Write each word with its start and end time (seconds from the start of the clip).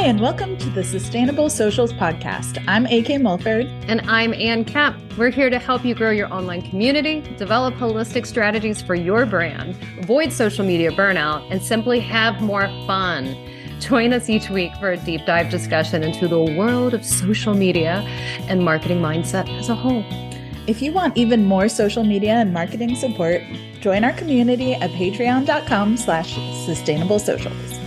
Hi, 0.00 0.06
and 0.06 0.18
welcome 0.18 0.56
to 0.56 0.70
the 0.70 0.82
Sustainable 0.82 1.50
Socials 1.50 1.92
Podcast. 1.92 2.64
I'm 2.66 2.86
AK 2.86 3.20
Mulford. 3.20 3.66
And 3.86 4.00
I'm 4.10 4.32
Anne 4.32 4.64
Kemp. 4.64 4.96
We're 5.18 5.28
here 5.28 5.50
to 5.50 5.58
help 5.58 5.84
you 5.84 5.94
grow 5.94 6.10
your 6.10 6.32
online 6.32 6.62
community, 6.62 7.20
develop 7.36 7.74
holistic 7.74 8.24
strategies 8.24 8.80
for 8.80 8.94
your 8.94 9.26
brand, 9.26 9.76
avoid 9.98 10.32
social 10.32 10.64
media 10.64 10.90
burnout, 10.90 11.46
and 11.50 11.60
simply 11.60 12.00
have 12.00 12.40
more 12.40 12.66
fun. 12.86 13.36
Join 13.78 14.14
us 14.14 14.30
each 14.30 14.48
week 14.48 14.72
for 14.80 14.90
a 14.90 14.96
deep 14.96 15.26
dive 15.26 15.50
discussion 15.50 16.02
into 16.02 16.26
the 16.28 16.40
world 16.40 16.94
of 16.94 17.04
social 17.04 17.52
media 17.52 17.96
and 18.48 18.64
marketing 18.64 19.02
mindset 19.02 19.54
as 19.58 19.68
a 19.68 19.74
whole. 19.74 20.02
If 20.66 20.80
you 20.80 20.92
want 20.92 21.18
even 21.18 21.44
more 21.44 21.68
social 21.68 22.04
media 22.04 22.36
and 22.36 22.54
marketing 22.54 22.96
support, 22.96 23.42
join 23.82 24.04
our 24.04 24.14
community 24.14 24.72
at 24.72 24.92
patreon.com 24.92 25.98
slash 25.98 26.36
sustainable 26.64 27.18
socials. 27.18 27.79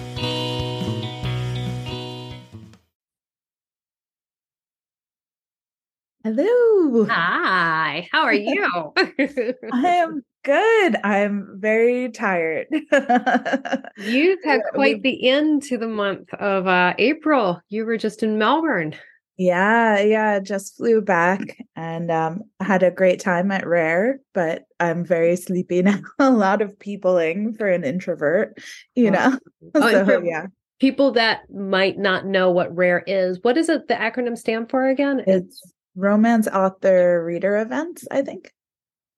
Hello. 6.23 7.05
Hi, 7.09 8.07
how 8.13 8.23
are 8.23 8.33
you? 8.33 8.93
I 8.97 9.95
am 9.97 10.23
good. 10.45 10.95
I'm 11.03 11.55
very 11.59 12.11
tired. 12.11 12.67
You've 13.97 14.39
had 14.45 14.61
quite 14.73 15.03
the 15.03 15.27
end 15.29 15.63
to 15.63 15.77
the 15.77 15.89
month 15.89 16.33
of 16.35 16.65
uh, 16.65 16.93
April. 16.97 17.61
You 17.67 17.85
were 17.85 17.97
just 17.97 18.23
in 18.23 18.37
Melbourne. 18.37 18.95
Yeah, 19.35 19.99
yeah, 19.99 20.39
just 20.39 20.77
flew 20.77 21.01
back 21.01 21.57
and 21.75 22.09
um 22.09 22.43
had 22.61 22.83
a 22.83 22.91
great 22.91 23.19
time 23.19 23.51
at 23.51 23.67
Rare, 23.67 24.19
but 24.33 24.63
I'm 24.79 25.03
very 25.03 25.35
sleepy 25.35 25.81
now. 25.83 25.99
a 26.19 26.29
lot 26.29 26.61
of 26.61 26.79
peopling 26.79 27.55
for 27.55 27.67
an 27.67 27.83
introvert, 27.83 28.59
you 28.95 29.11
know. 29.11 29.37
Oh, 29.75 29.91
so, 29.91 30.21
yeah. 30.21 30.45
People 30.79 31.11
that 31.13 31.41
might 31.51 31.97
not 31.97 32.25
know 32.25 32.51
what 32.51 32.75
Rare 32.75 33.03
is, 33.07 33.39
what 33.41 33.55
does 33.55 33.69
it 33.69 33.87
the 33.87 33.95
acronym 33.95 34.37
stand 34.37 34.69
for 34.69 34.87
again? 34.87 35.23
It's 35.25 35.73
romance 35.95 36.47
author 36.47 37.23
reader 37.23 37.57
events, 37.57 38.05
I 38.09 38.21
think. 38.21 38.51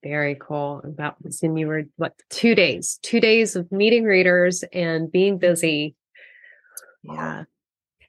Very 0.04 0.36
cool. 0.40 0.82
About 0.84 1.16
and 1.42 1.58
you 1.58 1.68
were 1.68 1.84
what 1.96 2.14
two 2.30 2.54
days, 2.54 3.00
two 3.02 3.20
days 3.20 3.56
of 3.56 3.72
meeting 3.72 4.04
readers 4.04 4.64
and 4.72 5.12
being 5.12 5.38
busy. 5.40 5.96
Yeah. 7.04 7.46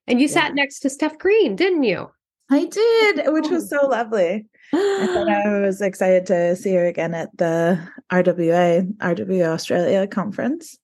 And 0.06 0.20
you 0.20 0.26
Yeah. 0.26 0.32
sat 0.32 0.54
next 0.54 0.80
to 0.80 0.90
Steph 0.90 1.18
Green, 1.18 1.56
didn't 1.56 1.84
you? 1.84 2.10
I 2.50 2.66
did, 2.66 3.32
which 3.32 3.48
was 3.48 3.68
so 3.68 3.80
oh. 3.82 3.88
lovely. 3.88 4.46
And 4.72 5.08
then 5.08 5.28
I 5.28 5.58
was 5.60 5.80
excited 5.80 6.26
to 6.26 6.54
see 6.54 6.74
her 6.74 6.86
again 6.86 7.14
at 7.14 7.36
the 7.36 7.80
RWA, 8.12 8.92
RWA 8.98 9.46
Australia 9.48 10.06
conference. 10.06 10.78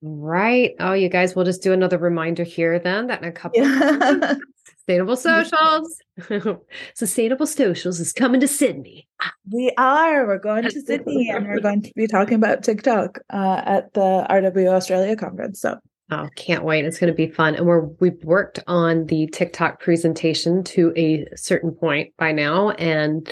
Right. 0.00 0.74
Oh, 0.80 0.92
you 0.92 1.08
guys, 1.08 1.34
we'll 1.34 1.44
just 1.44 1.62
do 1.62 1.72
another 1.72 1.98
reminder 1.98 2.44
here 2.44 2.78
then 2.78 3.08
that 3.08 3.22
in 3.22 3.28
a 3.28 3.32
couple 3.32 3.62
Yeah. 3.62 4.34
sustainable 4.86 5.16
socials. 5.16 6.02
sustainable 6.94 7.46
socials 7.46 7.98
is 7.98 8.12
coming 8.12 8.40
to 8.40 8.48
Sydney. 8.48 9.08
we 9.50 9.72
are. 9.76 10.26
We're 10.26 10.38
going 10.38 10.64
to 10.64 10.80
Sydney 10.80 11.30
and 11.30 11.46
we're 11.46 11.60
going 11.60 11.82
to 11.82 11.92
be 11.96 12.06
talking 12.06 12.34
about 12.34 12.62
TikTok 12.62 13.18
uh, 13.32 13.62
at 13.64 13.92
the 13.94 14.26
RW 14.30 14.68
Australia 14.68 15.16
conference. 15.16 15.60
So 15.60 15.78
Oh, 16.12 16.28
can't 16.36 16.62
wait. 16.62 16.84
It's 16.84 17.00
going 17.00 17.12
to 17.12 17.16
be 17.16 17.26
fun. 17.26 17.56
And 17.56 17.66
we're 17.66 17.80
we've 17.80 18.22
worked 18.22 18.60
on 18.68 19.06
the 19.06 19.26
TikTok 19.26 19.80
presentation 19.80 20.62
to 20.64 20.92
a 20.96 21.26
certain 21.34 21.72
point 21.72 22.12
by 22.16 22.30
now 22.30 22.70
and 22.70 23.26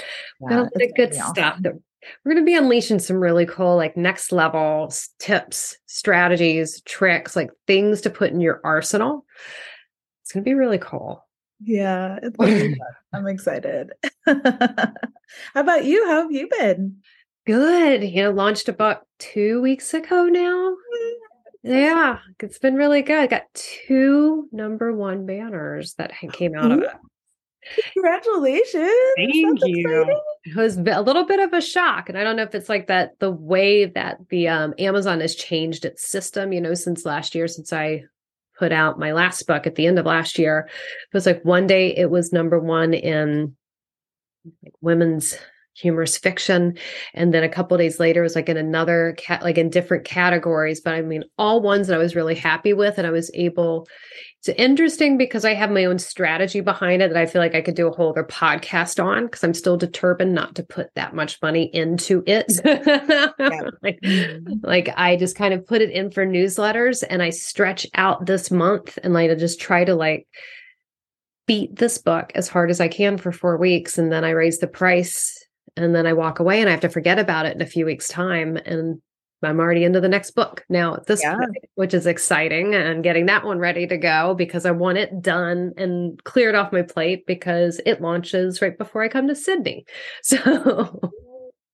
got 0.49 0.59
a 0.59 0.63
lot 0.63 0.73
of 0.75 0.95
good 0.97 1.13
gonna 1.13 1.29
stuff 1.29 1.59
that 1.61 1.75
we're 2.25 2.33
going 2.35 2.45
to 2.45 2.51
be 2.51 2.57
unleashing 2.57 2.99
some 2.99 3.17
really 3.17 3.47
cool 3.47 3.77
like 3.77 3.97
next 3.97 4.33
level 4.33 4.93
tips, 5.21 5.79
strategies, 5.87 6.83
tricks, 6.83 7.37
like 7.37 7.51
things 7.69 8.01
to 8.01 8.11
put 8.11 8.33
in 8.33 8.41
your 8.41 8.61
arsenal. 8.65 9.25
It's 10.23 10.33
going 10.33 10.43
to 10.43 10.49
be 10.49 10.55
really 10.55 10.79
cool. 10.79 11.24
Yeah, 11.65 12.19
it's 12.23 12.37
gonna 12.37 12.53
be 12.53 12.75
fun. 12.79 12.89
I'm 13.13 13.27
excited. 13.27 13.93
How 14.27 14.93
about 15.55 15.85
you? 15.85 16.07
How 16.07 16.23
have 16.23 16.33
you 16.33 16.49
been? 16.49 16.99
Good. 17.47 18.05
You 18.05 18.25
know, 18.25 18.31
launched 18.31 18.69
a 18.69 18.73
book 18.73 19.03
2 19.19 19.61
weeks 19.61 19.95
ago 19.95 20.27
now. 20.27 20.75
Yeah, 21.63 22.19
it's 22.41 22.59
been 22.59 22.75
really 22.75 23.03
good. 23.03 23.19
I 23.19 23.27
got 23.27 23.43
two 23.55 24.49
number 24.53 24.93
1 24.95 25.25
banners 25.25 25.95
that 25.95 26.13
came 26.33 26.55
out 26.55 26.71
of 26.73 26.83
it. 26.83 26.91
Congratulations. 27.95 28.91
Thank 29.17 29.61
That's 29.61 29.69
you. 29.71 29.89
exciting. 29.89 30.21
It 30.45 30.57
was 30.57 30.77
a 30.77 31.01
little 31.01 31.25
bit 31.25 31.41
of 31.41 31.53
a 31.55 31.63
shock. 31.63 32.09
And 32.11 32.19
I 32.19 32.25
don't 32.25 32.37
know 32.37 32.43
if 32.43 32.55
it's 32.55 32.69
like 32.69 32.89
that 32.89 33.19
the 33.19 33.31
way 33.31 33.87
that 33.87 34.19
the 34.29 34.49
um, 34.49 34.75
Amazon 34.79 35.21
has 35.21 35.35
changed 35.35 35.87
its 35.87 36.07
system, 36.07 36.53
you 36.53 36.61
know, 36.61 36.75
since 36.75 37.07
last 37.07 37.35
year, 37.35 37.49
since 37.49 37.73
I 37.73 38.05
put 38.59 38.73
out 38.73 38.99
my 38.99 39.13
last 39.13 39.47
book 39.47 39.67
at 39.67 39.75
the 39.75 39.87
end 39.87 39.99
of 39.99 40.07
last 40.07 40.39
year. 40.39 40.69
It 40.69 41.15
was 41.15 41.27
like 41.27 41.45
one 41.45 41.67
day 41.67 41.97
it 41.97 42.11
was 42.11 42.33
number 42.33 42.59
one 42.59 42.95
in 42.95 43.57
women's 44.81 45.37
humorous 45.75 46.17
fiction. 46.17 46.77
And 47.15 47.35
then 47.35 47.43
a 47.45 47.49
couple 47.49 47.77
days 47.77 47.99
later 48.01 48.21
it 48.21 48.25
was 48.25 48.37
like 48.37 48.49
in 48.49 48.57
another 48.57 49.15
cat 49.19 49.43
like 49.43 49.59
in 49.59 49.71
different 49.71 50.05
categories. 50.05 50.81
But 50.81 50.95
I 50.95 51.03
mean 51.03 51.25
all 51.39 51.61
ones 51.61 51.89
that 51.89 51.95
I 51.95 51.99
was 51.99 52.15
really 52.17 52.35
happy 52.35 52.73
with. 52.73 52.97
And 52.99 53.07
I 53.07 53.11
was 53.11 53.31
able 53.35 53.87
it's 54.41 54.59
interesting 54.61 55.17
because 55.17 55.47
I 55.47 55.55
have 55.55 55.71
my 55.71 55.87
own 55.87 55.99
strategy 55.99 56.61
behind 56.61 57.01
it 57.01 57.09
that 57.11 57.19
I 57.19 57.25
feel 57.25 57.41
like 57.41 57.55
I 57.55 57.63
could 57.63 57.75
do 57.75 57.89
a 57.89 57.91
whole 57.91 58.11
other 58.11 58.25
podcast 58.25 59.03
on 59.03 59.25
because 59.25 59.43
I'm 59.43 59.55
still 59.55 59.79
determined 59.79 60.35
not 60.35 60.55
to 60.57 60.63
put 60.63 60.89
that 60.97 61.15
much 61.15 61.41
money 61.41 61.71
into 61.75 62.23
it. 62.27 62.45
like, 63.83 63.99
Mhm. 64.03 64.61
like 64.63 64.91
I 64.99 65.17
just 65.17 65.35
kind 65.35 65.55
of 65.55 65.67
put 65.67 65.81
it 65.81 65.91
in 65.91 66.11
for 66.11 66.27
newsletters 66.27 67.03
and 67.09 67.23
I 67.23 67.31
stretch 67.31 67.87
out 67.95 68.27
this 68.27 68.51
month 68.51 68.99
and 69.03 69.15
like 69.15 69.31
I 69.31 69.35
just 69.35 69.61
try 69.61 69.83
to 69.85 69.95
like 69.95 70.27
beat 71.47 71.77
this 71.77 71.97
book 71.99 72.31
as 72.35 72.47
hard 72.49 72.71
as 72.71 72.81
I 72.81 72.89
can 72.89 73.17
for 73.17 73.33
four 73.33 73.57
weeks 73.57 73.97
and 73.99 74.13
then 74.13 74.25
I 74.25 74.31
raise 74.31 74.59
the 74.59 74.67
price 74.67 75.43
and 75.77 75.95
then 75.95 76.07
I 76.07 76.13
walk 76.13 76.39
away 76.41 76.61
and 76.61 76.69
I 76.69 76.73
have 76.73 76.81
to 76.81 76.89
forget 76.89 77.19
about 77.19 77.47
it 77.47 77.55
in 77.55 77.63
a 77.63 77.67
few 77.67 77.85
weeks 77.85 78.09
time 78.09 78.57
and 78.57 79.01
I'm 79.43 79.61
already 79.61 79.85
into 79.85 80.01
the 80.01 80.09
next 80.09 80.31
book 80.31 80.65
now 80.71 80.95
at 80.95 81.07
this 81.07 81.23
Yeah. 81.23 81.37
point, 81.37 81.57
which 81.75 81.93
is 81.93 82.07
exciting 82.07 82.75
and 82.75 83.05
getting 83.05 83.27
that 83.27 83.45
one 83.45 83.59
ready 83.59 83.87
to 83.87 83.99
go 83.99 84.35
because 84.35 84.65
I 84.65 84.71
want 84.71 84.99
it 84.99 85.21
done 85.21 85.73
and 85.77 86.23
cleared 86.25 86.55
off 86.55 86.73
my 86.73 86.83
plate 86.83 87.27
because 87.27 87.81
it 87.85 88.01
launches 88.01 88.63
right 88.63 88.77
before 88.77 89.03
I 89.03 89.09
come 89.09 89.29
to 89.29 89.35
Sydney. 89.35 89.85
So 90.23 91.13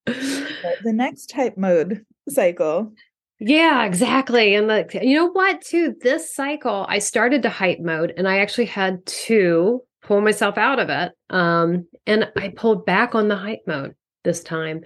The 0.05 0.91
next 0.93 1.31
hype 1.31 1.57
mode 1.57 2.05
cycle. 2.27 2.91
Yeah, 3.39 3.85
exactly. 3.85 4.53
And 4.55 4.69
the 4.69 4.87
you 5.01 5.15
know 5.15 5.31
what 5.31 5.61
too, 5.61 5.95
this 6.01 6.33
cycle 6.35 6.85
I 6.89 6.99
started 6.99 7.43
to 7.43 7.49
hype 7.49 7.79
mode 7.79 8.13
and 8.17 8.27
I 8.27 8.39
actually 8.39 8.65
had 8.65 9.05
to 9.05 9.81
pull 10.11 10.19
myself 10.19 10.57
out 10.57 10.77
of 10.77 10.89
it. 10.89 11.13
Um 11.29 11.87
and 12.05 12.29
I 12.35 12.49
pulled 12.49 12.85
back 12.85 13.15
on 13.15 13.29
the 13.29 13.37
hype 13.37 13.61
mode 13.65 13.95
this 14.25 14.43
time, 14.43 14.81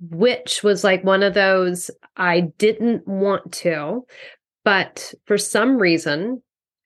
which 0.00 0.62
was 0.62 0.84
like 0.84 1.02
one 1.02 1.22
of 1.22 1.32
those 1.32 1.90
I 2.14 2.52
didn't 2.58 3.08
want 3.08 3.52
to, 3.52 4.04
but 4.66 5.14
for 5.24 5.38
some 5.38 5.78
reason 5.78 6.42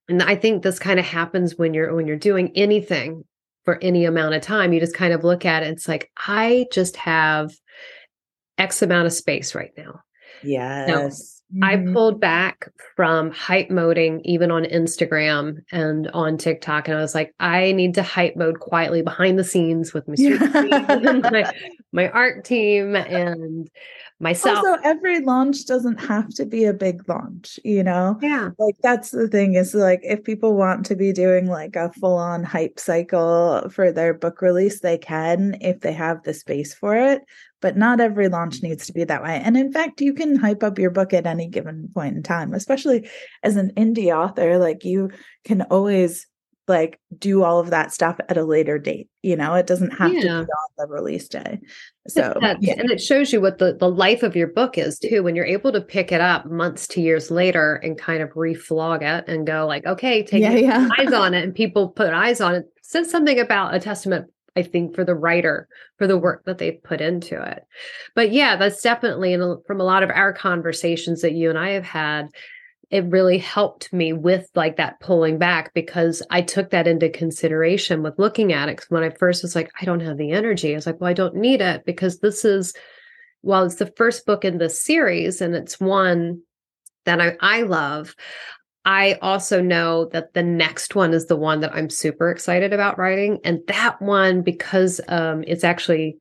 and 0.09 0.23
I 0.23 0.37
think 0.37 0.63
this 0.63 0.79
kind 0.79 1.01
of 1.01 1.05
happens 1.05 1.57
when 1.57 1.75
you're 1.75 1.93
when 1.93 2.07
you're 2.07 2.17
doing 2.17 2.53
anything 2.55 3.25
for 3.65 3.77
any 3.83 4.05
amount 4.05 4.35
of 4.35 4.43
time, 4.43 4.73
you 4.73 4.79
just 4.79 4.95
kind 4.95 5.13
of 5.13 5.25
look 5.25 5.45
at 5.45 5.65
it 5.65 5.71
it's 5.71 5.89
like 5.89 6.13
I 6.17 6.67
just 6.73 6.95
have 6.95 7.51
x 8.57 8.83
amount 8.83 9.07
of 9.07 9.13
space 9.13 9.53
right 9.53 9.73
now. 9.77 9.99
Yes. 10.87 11.40
I 11.63 11.77
Mhm. 11.77 11.93
pulled 11.93 12.21
back 12.21 12.69
from 12.97 13.31
hype 13.33 13.71
moding 13.71 14.21
even 14.25 14.51
on 14.51 14.65
Instagram 14.65 15.59
and 15.73 16.09
on 16.13 16.37
TikTok. 16.39 16.87
And 16.89 16.97
I 16.97 17.01
was 17.01 17.15
like, 17.15 17.35
I 17.41 17.73
need 17.73 17.95
to 17.95 18.03
hype 18.03 18.37
mode 18.37 18.61
quietly 18.61 19.03
behind 19.03 19.39
the 19.39 19.45
scenes 19.45 19.93
with 19.93 20.07
my, 20.07 20.15
street 20.17 20.39
team 20.41 20.73
and 20.73 21.23
my, 21.33 21.53
my 21.93 22.09
ARC 22.11 22.45
team 22.45 22.95
and 22.95 23.69
myself. 24.21 24.59
Also, 24.59 24.81
every 24.85 25.21
launch 25.21 25.67
doesn't 25.67 25.99
have 25.99 26.29
to 26.35 26.45
be 26.45 26.65
a 26.65 26.75
big 26.75 27.09
launch, 27.09 27.59
you 27.65 27.83
know? 27.83 28.19
yeah. 28.23 28.51
Like, 28.59 28.77
that's 28.83 29.11
the 29.11 29.29
thing 29.29 29.55
is 29.55 29.75
like, 29.75 30.01
if 30.03 30.23
people 30.23 30.55
want 30.55 30.87
to 30.87 30.95
be 30.95 31.13
doing 31.13 31.47
like 31.47 31.75
a 31.75 31.93
full 31.93 32.17
on 32.17 32.45
hype 32.45 32.79
cycle 32.79 33.69
for 33.71 33.91
their 33.91 34.15
book 34.15 34.43
release, 34.43 34.81
they 34.81 34.99
can 34.99 35.57
if 35.61 35.81
they 35.81 35.93
have 35.93 36.23
the 36.23 36.35
space 36.35 36.75
for 36.75 36.95
it. 36.95 37.23
But 37.63 37.77
not 37.77 38.01
every 38.01 38.29
launch 38.29 38.63
needs 38.63 38.87
to 38.87 38.93
be 38.93 39.05
that 39.05 39.23
way. 39.23 39.41
And 39.45 39.55
in 39.55 39.71
fact, 39.71 40.01
you 40.01 40.15
can 40.15 40.37
hype 40.37 40.63
up 40.63 40.79
your 40.79 40.91
book 40.91 41.13
at 41.13 41.27
any 41.27 41.47
given 41.47 41.91
point 41.93 42.17
in 42.17 42.23
time, 42.23 42.55
especially 42.55 43.09
as 43.43 43.57
an 43.57 43.73
indie 43.77 44.17
author. 44.17 44.59
Like, 44.59 44.85
you 44.85 45.11
can 45.45 45.63
always 45.63 46.27
like 46.71 46.99
do 47.19 47.43
all 47.43 47.59
of 47.59 47.69
that 47.69 47.93
stuff 47.93 48.19
at 48.31 48.39
a 48.39 48.45
later 48.45 48.79
date. 48.79 49.11
You 49.23 49.37
know, 49.37 49.53
it 49.55 49.67
doesn't 49.67 49.91
have 49.91 50.13
to 50.13 50.21
be 50.21 50.29
on 50.29 50.47
the 50.79 50.87
release 50.87 51.29
day. 51.29 51.61
So, 52.09 52.35
yeah. 52.41 52.75
And 52.79 52.91
it 52.91 53.03
shows 53.03 53.31
you 53.33 53.43
what 53.43 53.59
the, 53.59 53.75
the 53.75 53.91
life 53.91 54.23
of 54.23 54.35
your 54.35 54.49
book 54.49 54.79
is 54.79 54.99
too. 54.99 55.23
When 55.23 55.37
you're 55.37 55.45
able 55.45 55.73
to 55.73 55.83
pick 55.83 56.11
it 56.11 56.23
up 56.23 56.47
months 56.47 56.89
to 56.89 57.03
years 57.03 57.31
later 57.31 57.75
and 57.75 57.99
kind 57.99 58.23
of 58.23 58.31
reflog 58.31 59.03
it 59.03 59.29
and 59.29 59.47
go 59.47 59.67
like, 59.67 59.85
okay, 59.85 60.23
take 60.23 60.41
Yeah, 60.41 60.55
yeah. 60.55 60.89
eyes 60.99 61.13
on 61.13 61.35
it 61.35 61.45
and 61.45 61.55
people 61.55 61.91
put 61.91 62.15
eyes 62.15 62.41
on 62.41 62.55
it 62.55 62.73
says 62.83 63.11
something 63.11 63.39
about 63.39 63.75
a 63.75 63.81
testament 63.81 64.31
i 64.57 64.63
think 64.63 64.95
for 64.95 65.05
the 65.05 65.15
writer 65.15 65.69
for 65.99 66.07
the 66.07 66.19
work 66.19 66.45
that 66.45 66.59
they 66.59 66.73
put 66.73 67.01
into 67.01 67.41
it 67.41 67.65
but 68.15 68.33
yeah 68.33 68.57
that's 68.57 68.83
definitely 68.83 69.33
in 69.33 69.41
a, 69.41 69.57
from 69.67 69.81
a 69.81 69.85
lot 69.85 70.03
of 70.03 70.11
our 70.11 70.33
conversations 70.33 71.23
that 71.23 71.33
you 71.33 71.51
and 71.51 71.59
i 71.59 71.71
have 71.71 71.85
had 71.85 72.29
it 72.91 73.05
really 73.07 73.39
helped 73.39 73.93
me 73.93 74.13
with 74.13 74.49
like 74.55 74.77
that 74.77 74.99
pulling 75.01 75.39
back 75.39 75.73
because 75.75 76.23
I 76.31 76.43
took 76.43 76.71
that 76.71 76.89
into 76.89 77.09
consideration 77.09 78.03
with 78.03 78.19
looking 78.19 78.53
at 78.53 78.69
it. 78.69 78.79
Cause 78.79 78.91
when 78.91 79.05
I 79.05 79.11
first 79.11 79.43
was 79.43 79.55
like, 79.55 79.71
I 79.81 79.85
don't 79.85 80.01
have 80.01 80.17
the 80.17 80.33
energy, 80.33 80.73
I 80.73 80.75
was 80.75 80.87
like, 80.87 81.01
well, 81.01 81.11
I 81.11 81.15
don't 81.15 81.37
need 81.37 81.61
it 81.61 81.85
because 81.85 82.19
this 82.19 82.45
is, 82.45 82.75
well, 83.43 83.65
it's 83.65 83.77
the 83.77 83.93
first 83.97 84.27
book 84.27 84.45
in 84.45 84.59
the 84.59 84.69
series 84.69 85.41
and 85.41 85.55
it's 85.55 85.79
one 85.79 86.43
that 87.05 87.21
I, 87.21 87.37
I 87.41 87.63
love. 87.63 88.15
I 88.85 89.19
also 89.23 89.63
know 89.63 90.07
that 90.07 90.35
the 90.35 90.43
next 90.43 90.95
one 90.97 91.15
is 91.15 91.27
the 91.27 91.37
one 91.37 91.61
that 91.61 91.75
I'm 91.75 91.91
super 91.91 92.31
excited 92.31 92.73
about 92.73 92.99
writing. 92.99 93.39
And 93.45 93.61
that 93.69 94.03
one, 94.03 94.43
because 94.43 95.01
um, 95.07 95.45
it's 95.47 95.65
actually 95.65 96.17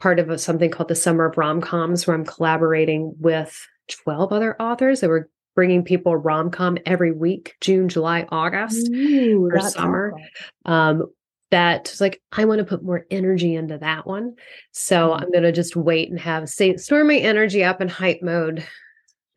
part 0.00 0.18
of 0.18 0.30
a, 0.30 0.38
something 0.38 0.70
called 0.70 0.88
the 0.88 0.94
Summer 0.94 1.26
of 1.26 1.36
Rom 1.36 1.60
Coms, 1.60 2.06
where 2.06 2.16
I'm 2.16 2.24
collaborating 2.24 3.14
with 3.18 3.66
12 3.88 4.32
other 4.32 4.60
authors 4.60 5.00
that 5.00 5.10
were 5.10 5.28
bringing 5.54 5.84
people 5.84 6.16
rom 6.16 6.50
com 6.50 6.78
every 6.86 7.12
week, 7.12 7.54
June, 7.60 7.88
July, 7.88 8.26
August 8.30 8.88
Ooh, 8.88 9.48
for 9.50 9.60
summer. 9.60 10.14
Um, 10.64 11.04
that 11.50 11.94
like 12.00 12.20
I 12.32 12.46
want 12.46 12.58
to 12.58 12.64
put 12.64 12.82
more 12.82 13.06
energy 13.10 13.54
into 13.54 13.78
that 13.78 14.06
one. 14.06 14.34
So 14.72 15.10
mm-hmm. 15.10 15.22
I'm 15.22 15.30
gonna 15.30 15.52
just 15.52 15.76
wait 15.76 16.10
and 16.10 16.18
have 16.18 16.48
say 16.48 16.76
store 16.76 17.04
my 17.04 17.16
energy 17.16 17.62
up 17.62 17.80
in 17.80 17.88
hype 17.88 18.22
mode. 18.22 18.66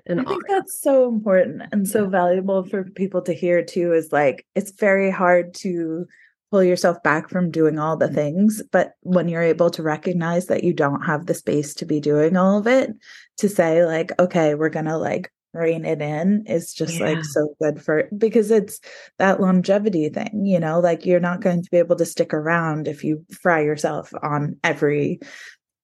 And 0.07 0.21
I 0.21 0.23
think 0.23 0.47
that's 0.47 0.81
so 0.81 1.09
important 1.09 1.63
and 1.71 1.87
so 1.87 2.07
valuable 2.07 2.63
for 2.63 2.85
people 2.85 3.21
to 3.23 3.33
hear 3.33 3.63
too. 3.63 3.93
Is 3.93 4.11
like 4.11 4.45
it's 4.55 4.71
very 4.71 5.11
hard 5.11 5.53
to 5.55 6.07
pull 6.49 6.63
yourself 6.63 7.01
back 7.03 7.29
from 7.29 7.51
doing 7.51 7.77
all 7.77 7.97
the 7.97 8.07
things. 8.07 8.63
But 8.71 8.93
when 9.01 9.27
you're 9.27 9.41
able 9.41 9.69
to 9.71 9.83
recognize 9.83 10.47
that 10.47 10.63
you 10.63 10.73
don't 10.73 11.01
have 11.01 11.25
the 11.25 11.33
space 11.33 11.73
to 11.75 11.85
be 11.85 11.99
doing 11.99 12.37
all 12.37 12.57
of 12.57 12.67
it, 12.67 12.91
to 13.37 13.49
say, 13.49 13.85
like, 13.85 14.17
okay, 14.19 14.55
we're 14.55 14.69
going 14.69 14.85
to 14.85 14.97
like 14.97 15.31
rein 15.53 15.85
it 15.85 16.01
in 16.01 16.45
is 16.45 16.73
just 16.73 16.99
yeah. 16.99 17.05
like 17.05 17.23
so 17.23 17.55
good 17.61 17.81
for 17.81 18.07
because 18.17 18.51
it's 18.51 18.79
that 19.17 19.41
longevity 19.41 20.09
thing, 20.09 20.45
you 20.45 20.59
know, 20.59 20.79
like 20.79 21.05
you're 21.05 21.19
not 21.19 21.41
going 21.41 21.63
to 21.63 21.69
be 21.71 21.77
able 21.77 21.95
to 21.95 22.05
stick 22.05 22.33
around 22.33 22.87
if 22.87 23.03
you 23.03 23.25
fry 23.41 23.61
yourself 23.61 24.13
on 24.21 24.57
every, 24.63 25.19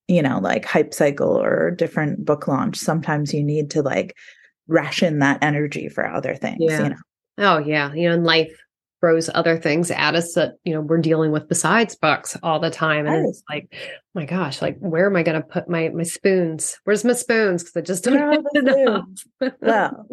you 0.07 0.21
know, 0.21 0.39
like 0.39 0.65
hype 0.65 0.93
cycle 0.93 1.41
or 1.41 1.71
different 1.71 2.23
book 2.23 2.47
launch. 2.47 2.77
Sometimes 2.77 3.33
you 3.33 3.43
need 3.43 3.71
to 3.71 3.81
like 3.81 4.15
ration 4.67 5.19
that 5.19 5.39
energy 5.41 5.89
for 5.89 6.07
other 6.07 6.35
things, 6.35 6.59
yeah. 6.59 6.83
you 6.83 6.89
know. 6.89 6.95
Oh 7.39 7.57
yeah, 7.57 7.91
you 7.93 8.09
know, 8.09 8.15
in 8.15 8.23
life 8.23 8.55
throws 9.03 9.29
other 9.35 9.57
things 9.57 9.91
at 9.91 10.15
us 10.15 10.33
that 10.35 10.53
you 10.63 10.73
know 10.73 10.79
we're 10.79 10.97
dealing 10.97 11.33
with 11.33 11.49
besides 11.49 11.93
books 11.93 12.37
all 12.41 12.57
the 12.57 12.69
time. 12.69 13.05
And 13.05 13.27
it's 13.27 13.43
like 13.49 13.67
oh 13.73 13.99
my 14.15 14.23
gosh 14.23 14.61
like 14.61 14.77
where 14.79 15.07
am 15.07 15.17
i 15.17 15.23
going 15.23 15.41
to 15.41 15.45
put 15.45 15.67
my 15.67 15.89
my 15.89 16.03
spoons? 16.03 16.79
Where's 16.85 17.03
my 17.03 17.11
spoons? 17.11 17.63
Because 17.63 17.75
i 17.75 17.81
just 17.81 18.05
don't 18.05 18.17
have 18.17 18.45
enough. 18.55 19.05
Well 19.59 20.07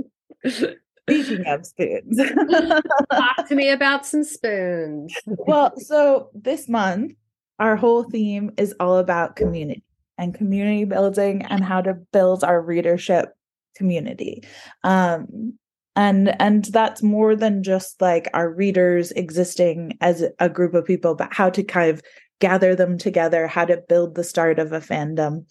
speaking 0.44 1.46
of 1.46 1.64
spoons. 1.64 2.18
Talk 3.12 3.48
to 3.48 3.54
me 3.54 3.70
about 3.78 4.06
some 4.06 4.24
spoons. 4.24 5.14
Well 5.24 5.72
so 5.76 6.30
this 6.34 6.68
month 6.68 7.12
our 7.60 7.76
whole 7.76 8.02
theme 8.02 8.50
is 8.56 8.74
all 8.80 8.98
about 8.98 9.36
community 9.36 9.84
and 10.18 10.34
community 10.34 10.84
building 10.84 11.44
and 11.44 11.62
how 11.62 11.80
to 11.80 11.94
build 12.12 12.42
our 12.42 12.60
readership 12.60 13.28
community. 13.76 14.42
Um 14.82 15.60
and 15.96 16.40
and 16.40 16.66
that's 16.66 17.02
more 17.02 17.34
than 17.36 17.62
just 17.62 18.00
like 18.00 18.28
our 18.34 18.50
readers 18.50 19.10
existing 19.12 19.96
as 20.00 20.24
a 20.38 20.48
group 20.48 20.74
of 20.74 20.84
people 20.84 21.14
but 21.14 21.32
how 21.32 21.50
to 21.50 21.62
kind 21.62 21.90
of 21.90 22.02
gather 22.40 22.74
them 22.74 22.96
together 22.96 23.46
how 23.46 23.64
to 23.64 23.82
build 23.88 24.14
the 24.14 24.24
start 24.24 24.58
of 24.58 24.72
a 24.72 24.80
fandom 24.80 25.44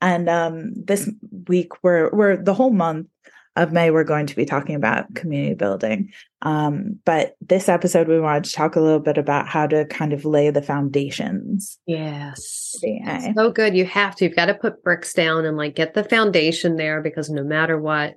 and 0.00 0.28
um 0.28 0.72
this 0.74 1.10
week 1.48 1.72
we're 1.82 2.10
we're 2.10 2.36
the 2.36 2.54
whole 2.54 2.72
month 2.72 3.06
of 3.56 3.72
May, 3.72 3.90
we're 3.90 4.04
going 4.04 4.26
to 4.26 4.36
be 4.36 4.44
talking 4.44 4.74
about 4.74 5.14
community 5.14 5.54
building. 5.54 6.12
Um, 6.42 7.00
but 7.06 7.36
this 7.40 7.68
episode, 7.68 8.06
we 8.06 8.20
wanted 8.20 8.44
to 8.44 8.52
talk 8.52 8.76
a 8.76 8.80
little 8.80 9.00
bit 9.00 9.16
about 9.16 9.48
how 9.48 9.66
to 9.66 9.86
kind 9.86 10.12
of 10.12 10.26
lay 10.26 10.50
the 10.50 10.60
foundations. 10.60 11.78
Yes. 11.86 12.76
So 13.34 13.50
good. 13.50 13.74
You 13.74 13.86
have 13.86 14.14
to. 14.16 14.26
You've 14.26 14.36
got 14.36 14.46
to 14.46 14.54
put 14.54 14.82
bricks 14.82 15.14
down 15.14 15.46
and 15.46 15.56
like 15.56 15.74
get 15.74 15.94
the 15.94 16.04
foundation 16.04 16.76
there 16.76 17.00
because 17.00 17.30
no 17.30 17.42
matter 17.42 17.78
what, 17.78 18.14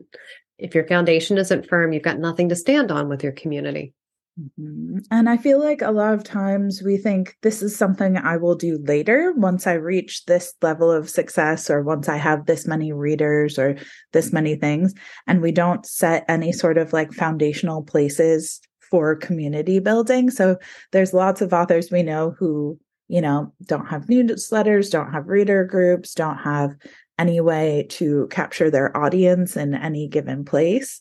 if 0.60 0.76
your 0.76 0.86
foundation 0.86 1.38
isn't 1.38 1.68
firm, 1.68 1.94
you've 1.94 2.04
got 2.04 2.20
nothing 2.20 2.50
to 2.50 2.56
stand 2.56 2.92
on 2.92 3.10
with 3.10 3.24
your 3.24 3.32
community. 3.32 3.94
Mm-hmm. 4.40 5.00
And 5.12 5.30
I 5.30 5.38
feel 5.38 5.60
like 5.60 5.82
a 5.82 5.92
lot 5.92 6.14
of 6.14 6.24
times 6.24 6.82
we 6.84 6.98
think 6.98 7.36
this 7.42 7.62
is 7.62 7.76
something 7.76 8.18
I 8.18 8.38
will 8.38 8.56
do 8.56 8.78
later 8.84 9.34
once 9.36 9.68
I 9.68 9.74
reach 9.74 10.26
this 10.26 10.54
level 10.62 10.92
of 10.92 11.10
success 11.10 11.70
or 11.70 11.82
once 11.82 12.08
I 12.08 12.18
have 12.18 12.46
this 12.46 12.68
many 12.68 12.94
readers 12.94 13.58
or 13.58 13.76
this 14.14 14.32
many 14.32 14.56
things. 14.56 14.94
And 15.28 15.42
we 15.42 15.52
don't 15.52 15.86
set 15.86 16.26
any 16.28 16.52
sort 16.52 16.78
of 16.78 16.94
like 16.94 17.12
foundational 17.12 17.84
places 17.84 18.62
for 18.90 19.16
community 19.16 19.80
building. 19.80 20.30
So 20.30 20.58
there's 20.92 21.14
lots 21.14 21.42
of 21.42 21.54
authors 21.54 21.92
we 21.92 22.04
know 22.04 22.36
who, 22.38 22.80
you 23.08 23.22
know, 23.22 23.54
don't 23.66 23.88
have 23.88 24.06
newsletters, 24.06 24.92
don't 24.92 25.12
have 25.12 25.28
reader 25.28 25.64
groups, 25.66 26.14
don't 26.14 26.38
have 26.38 26.76
any 27.20 27.42
way 27.42 27.86
to 27.90 28.28
capture 28.32 28.72
their 28.72 28.96
audience 28.98 29.56
in 29.58 29.76
any 29.76 30.08
given 30.08 30.46
place. 30.46 31.00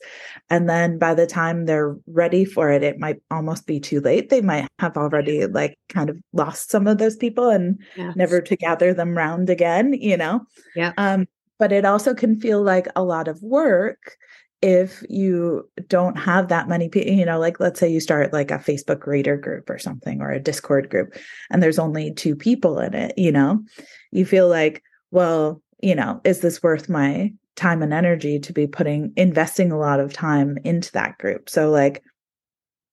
And 0.50 0.68
then 0.68 0.98
by 0.98 1.14
the 1.14 1.26
time 1.26 1.64
they're 1.64 1.96
ready 2.06 2.44
for 2.44 2.70
it, 2.70 2.82
it 2.82 2.98
might 2.98 3.22
almost 3.30 3.66
be 3.66 3.78
too 3.78 4.00
late. 4.00 4.28
They 4.28 4.42
might 4.42 4.68
have 4.80 4.96
already 4.96 5.46
like 5.46 5.78
kind 5.88 6.10
of 6.10 6.18
lost 6.32 6.70
some 6.70 6.86
of 6.86 6.98
those 6.98 7.16
people 7.16 7.48
and 7.48 7.80
yes. 7.96 8.16
never 8.16 8.40
to 8.40 8.56
gather 8.56 8.92
them 8.92 9.16
round 9.16 9.48
again, 9.48 9.94
you 9.94 10.16
know? 10.16 10.40
Yeah. 10.74 10.92
Um, 10.98 11.26
but 11.58 11.72
it 11.72 11.84
also 11.84 12.14
can 12.14 12.38
feel 12.38 12.62
like 12.62 12.88
a 12.96 13.04
lot 13.04 13.28
of 13.28 13.40
work 13.42 14.16
if 14.60 15.04
you 15.08 15.68
don't 15.86 16.16
have 16.16 16.48
that 16.48 16.68
many 16.68 16.88
people, 16.88 17.12
you 17.12 17.24
know, 17.24 17.38
like 17.38 17.60
let's 17.60 17.78
say 17.78 17.88
you 17.88 18.00
start 18.00 18.32
like 18.32 18.50
a 18.50 18.58
Facebook 18.58 19.06
reader 19.06 19.36
group 19.36 19.70
or 19.70 19.78
something 19.78 20.20
or 20.20 20.32
a 20.32 20.40
Discord 20.40 20.90
group 20.90 21.14
and 21.50 21.62
there's 21.62 21.78
only 21.78 22.12
two 22.12 22.34
people 22.34 22.80
in 22.80 22.92
it, 22.92 23.16
you 23.16 23.30
know, 23.30 23.62
you 24.10 24.26
feel 24.26 24.48
like, 24.48 24.82
well, 25.12 25.62
you 25.80 25.94
know, 25.94 26.20
is 26.24 26.40
this 26.40 26.62
worth 26.62 26.88
my 26.88 27.32
time 27.56 27.82
and 27.82 27.92
energy 27.92 28.38
to 28.38 28.52
be 28.52 28.66
putting 28.66 29.12
investing 29.16 29.72
a 29.72 29.78
lot 29.78 30.00
of 30.00 30.12
time 30.12 30.58
into 30.64 30.92
that 30.92 31.18
group? 31.18 31.48
So 31.48 31.70
like 31.70 32.02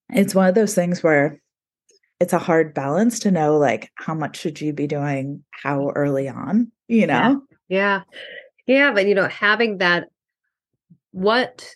it's 0.10 0.36
one 0.36 0.48
of 0.48 0.56
those 0.56 0.76
things 0.76 1.02
where 1.02 1.40
it's 2.20 2.34
a 2.34 2.40
hard 2.40 2.74
balance 2.74 3.20
to 3.20 3.32
know 3.32 3.58
like 3.58 3.92
how 3.96 4.14
much 4.14 4.38
should 4.38 4.62
you 4.62 4.74
be 4.74 4.88
doing 4.88 5.44
how 5.52 5.90
early 5.96 6.30
on, 6.30 6.72
you 6.88 7.08
know? 7.08 7.42
Yeah. 7.68 7.68
Yeah, 7.68 8.02
yeah 8.68 8.94
but 8.94 9.08
you 9.08 9.16
know, 9.16 9.28
having 9.28 9.80
that 9.80 10.08
what 11.12 11.68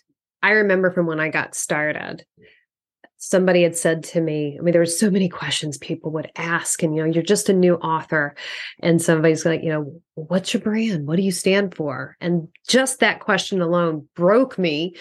I 0.42 0.50
remember 0.50 0.90
from 0.90 1.06
when 1.06 1.20
I 1.20 1.28
got 1.28 1.54
started 1.54 2.24
somebody 3.20 3.62
had 3.62 3.76
said 3.76 4.02
to 4.02 4.20
me, 4.20 4.56
I 4.58 4.62
mean, 4.62 4.72
there 4.72 4.80
were 4.80 4.86
so 4.86 5.10
many 5.10 5.28
questions 5.28 5.76
people 5.76 6.10
would 6.12 6.32
ask, 6.36 6.82
and 6.82 6.96
you 6.96 7.02
know, 7.02 7.10
you're 7.10 7.22
just 7.22 7.50
a 7.50 7.52
new 7.52 7.74
author, 7.76 8.34
and 8.80 9.00
somebody's 9.00 9.44
like, 9.44 9.62
you 9.62 9.68
know, 9.68 10.00
what's 10.14 10.52
your 10.52 10.62
brand? 10.62 11.06
What 11.06 11.16
do 11.16 11.22
you 11.22 11.30
stand 11.30 11.74
for? 11.74 12.16
And 12.20 12.48
just 12.66 13.00
that 13.00 13.20
question 13.20 13.60
alone 13.60 14.08
broke 14.16 14.58
me, 14.58 14.96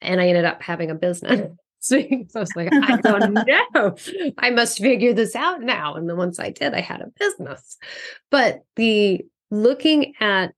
and 0.00 0.20
I 0.20 0.28
ended 0.28 0.46
up 0.46 0.62
having 0.62 0.90
a 0.90 0.96
business. 0.96 1.48
So 1.82 1.96
I 1.96 2.26
was 2.34 2.54
like, 2.54 2.68
I 2.70 2.98
don't 2.98 3.32
know. 3.74 3.96
I 4.36 4.50
must 4.50 4.76
figure 4.76 5.14
this 5.14 5.34
out 5.34 5.62
now. 5.62 5.94
And 5.94 6.06
then 6.06 6.18
once 6.18 6.38
I 6.38 6.50
did, 6.50 6.74
I 6.74 6.82
had 6.82 7.00
a 7.00 7.10
business. 7.18 7.78
But 8.30 8.64
the 8.76 9.22
looking 9.50 10.12
at 10.20 10.52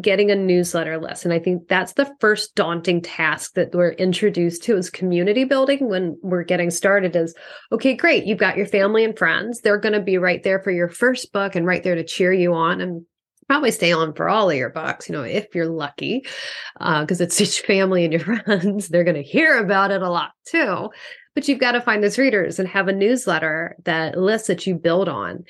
getting 0.00 0.30
a 0.30 0.36
newsletter 0.36 0.98
list. 0.98 1.24
And 1.24 1.32
I 1.32 1.38
think 1.38 1.68
that's 1.68 1.94
the 1.94 2.12
first 2.20 2.54
daunting 2.54 3.00
task 3.00 3.54
that 3.54 3.72
we're 3.72 3.92
introduced 3.92 4.62
to 4.64 4.76
is 4.76 4.90
community 4.90 5.44
building 5.44 5.88
when 5.88 6.18
we're 6.22 6.44
getting 6.44 6.70
started 6.70 7.16
is 7.16 7.34
okay, 7.72 7.94
great. 7.94 8.26
You've 8.26 8.38
got 8.38 8.56
your 8.56 8.66
family 8.66 9.04
and 9.04 9.16
friends. 9.16 9.60
They're 9.60 9.78
going 9.78 9.94
to 9.94 10.00
be 10.00 10.18
right 10.18 10.42
there 10.42 10.60
for 10.60 10.70
your 10.70 10.88
first 10.88 11.32
book 11.32 11.54
and 11.54 11.66
right 11.66 11.82
there 11.82 11.94
to 11.94 12.04
cheer 12.04 12.32
you 12.32 12.52
on 12.52 12.80
and 12.80 13.06
probably 13.48 13.70
stay 13.70 13.92
on 13.92 14.12
for 14.12 14.28
all 14.28 14.50
of 14.50 14.56
your 14.56 14.70
books, 14.70 15.08
you 15.08 15.14
know, 15.14 15.22
if 15.22 15.54
you're 15.54 15.68
lucky, 15.68 16.26
because 16.78 17.20
uh, 17.20 17.24
it's 17.24 17.38
just 17.38 17.64
family 17.64 18.04
and 18.04 18.12
your 18.12 18.42
friends. 18.42 18.88
They're 18.88 19.04
going 19.04 19.16
to 19.16 19.22
hear 19.22 19.58
about 19.58 19.90
it 19.90 20.02
a 20.02 20.10
lot 20.10 20.32
too. 20.46 20.90
But 21.34 21.48
you've 21.48 21.60
got 21.60 21.72
to 21.72 21.82
find 21.82 22.02
those 22.02 22.18
readers 22.18 22.58
and 22.58 22.68
have 22.68 22.88
a 22.88 22.92
newsletter 22.92 23.76
that 23.84 24.18
list 24.18 24.46
that 24.46 24.66
you 24.66 24.74
build 24.74 25.08
on. 25.08 25.44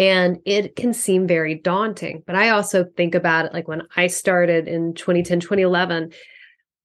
And 0.00 0.38
it 0.46 0.76
can 0.76 0.94
seem 0.94 1.26
very 1.26 1.56
daunting. 1.56 2.22
But 2.26 2.34
I 2.34 2.48
also 2.48 2.84
think 2.84 3.14
about 3.14 3.44
it 3.44 3.52
like 3.52 3.68
when 3.68 3.82
I 3.96 4.06
started 4.06 4.66
in 4.66 4.94
2010, 4.94 5.40
2011, 5.40 6.14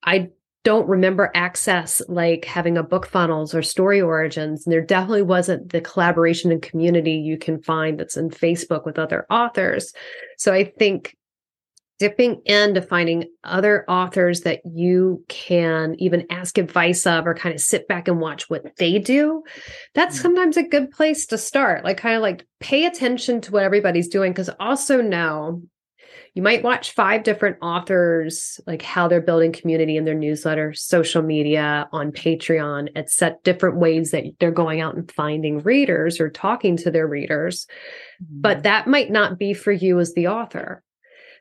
I 0.04 0.32
don't 0.66 0.90
remember 0.90 1.32
access 1.34 2.02
like 2.10 2.44
having 2.44 2.78
a 2.78 2.84
BookFunnels 2.84 3.54
or 3.54 3.62
StoryOrigins. 3.62 4.66
And 4.66 4.74
there 4.74 4.82
definitely 4.82 5.22
wasn't 5.22 5.70
the 5.70 5.80
collaboration 5.80 6.52
and 6.52 6.62
community 6.62 7.14
you 7.14 7.38
can 7.38 7.62
find 7.64 7.98
that's 7.98 8.18
in 8.18 8.32
Facebook 8.32 8.84
with 8.84 9.00
other 9.00 9.26
authors. 9.30 9.94
So 10.38 10.52
I 10.52 10.66
think 10.66 11.16
dipping 12.00 12.42
into 12.46 12.82
finding 12.82 13.26
other 13.44 13.86
authors 13.90 14.42
that 14.42 14.62
you 14.66 15.24
can 15.30 15.96
even 15.98 16.26
ask 16.30 16.58
advice 16.58 17.06
of 17.06 17.26
or 17.26 17.34
kind 17.34 17.56
of 17.56 17.62
sit 17.62 17.88
back 17.88 18.08
and 18.08 18.20
watch 18.20 18.50
what 18.50 18.76
they 18.78 19.00
do 19.00 19.44
that's 19.94 20.18
mm. 20.18 20.22
sometimes 20.22 20.58
a 20.58 20.64
good 20.64 20.92
place 20.92 21.26
to 21.26 21.38
start 21.38 21.84
like 21.84 21.98
kind 21.98 22.16
of 22.16 22.22
like 22.22 22.46
pay 22.60 22.86
attention 22.86 23.42
to 23.42 23.52
what 23.52 23.64
everybody's 23.64 24.08
doing 24.08 24.32
because 24.32 24.50
also 24.60 25.02
know 25.02 25.62
you 26.34 26.42
might 26.42 26.64
watch 26.64 26.92
five 26.92 27.24
different 27.24 27.56
authors 27.62 28.60
like 28.68 28.82
how 28.82 29.08
they're 29.08 29.22
building 29.22 29.54
community 29.54 29.96
in 29.96 30.04
their 30.04 30.14
newsletter 30.14 30.74
social 30.74 31.22
media 31.22 31.88
on 31.94 32.12
patreon 32.12 32.90
at 32.96 33.10
set 33.10 33.42
different 33.44 33.78
ways 33.78 34.12
that 34.12 34.26
they're 34.40 34.52
going 34.52 34.82
out 34.82 34.96
and 34.96 35.10
finding 35.12 35.60
readers 35.60 36.20
or 36.20 36.30
talking 36.30 36.76
to 36.76 36.92
their 36.92 37.08
readers 37.08 37.68
mm-hmm. 38.22 38.42
but 38.42 38.64
that 38.64 38.88
might 38.88 39.10
not 39.10 39.40
be 39.40 39.54
for 39.54 39.72
you 39.72 40.00
as 40.00 40.14
the 40.14 40.28
author 40.28 40.84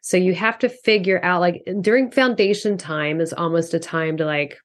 so 0.04 0.18
you 0.18 0.34
have 0.34 0.58
to 0.58 0.68
figure 0.68 1.18
out 1.24 1.40
like 1.40 1.66
during 1.80 2.10
foundation 2.10 2.76
time 2.76 3.22
is 3.22 3.32
almost 3.32 3.72
a 3.72 3.78
time 3.78 4.18
to 4.18 4.26
like 4.26 4.58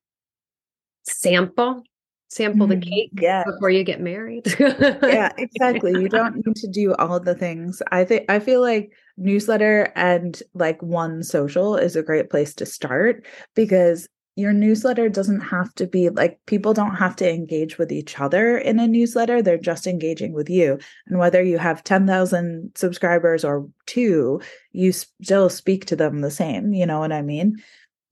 sample 1.03 1.81
sample 2.27 2.67
the 2.67 2.75
mm-hmm. 2.75 2.89
cake 2.89 3.11
yeah. 3.21 3.45
before 3.45 3.69
you 3.69 3.85
get 3.85 4.01
married. 4.01 4.43
yeah, 4.59 5.31
exactly. 5.37 5.93
You 5.93 6.09
don't 6.09 6.35
need 6.35 6.55
to 6.57 6.67
do 6.67 6.93
all 6.95 7.21
the 7.21 7.35
things. 7.35 7.81
I 7.89 8.03
think 8.03 8.25
I 8.29 8.39
feel 8.39 8.61
like 8.61 8.91
newsletter 9.17 9.93
and 9.95 10.43
like 10.53 10.83
one 10.83 11.23
social 11.23 11.77
is 11.77 11.95
a 11.95 12.03
great 12.03 12.29
place 12.29 12.53
to 12.55 12.65
start 12.65 13.25
because 13.55 14.09
your 14.35 14.53
newsletter 14.53 15.09
doesn't 15.09 15.41
have 15.41 15.73
to 15.75 15.85
be 15.85 16.09
like 16.09 16.39
people 16.45 16.73
don't 16.73 16.95
have 16.95 17.15
to 17.17 17.29
engage 17.29 17.77
with 17.77 17.91
each 17.91 18.19
other 18.19 18.57
in 18.57 18.79
a 18.79 18.87
newsletter 18.87 19.41
they're 19.41 19.57
just 19.57 19.85
engaging 19.85 20.33
with 20.33 20.49
you. 20.49 20.79
And 21.07 21.19
whether 21.19 21.43
you 21.43 21.57
have 21.57 21.83
10,000 21.83 22.71
subscribers 22.75 23.43
or 23.43 23.67
2 23.87 24.41
you 24.71 24.91
still 24.91 25.49
speak 25.49 25.85
to 25.85 25.95
them 25.95 26.21
the 26.21 26.31
same 26.31 26.73
you 26.73 26.85
know 26.85 26.99
what 26.99 27.11
i 27.11 27.21
mean 27.21 27.57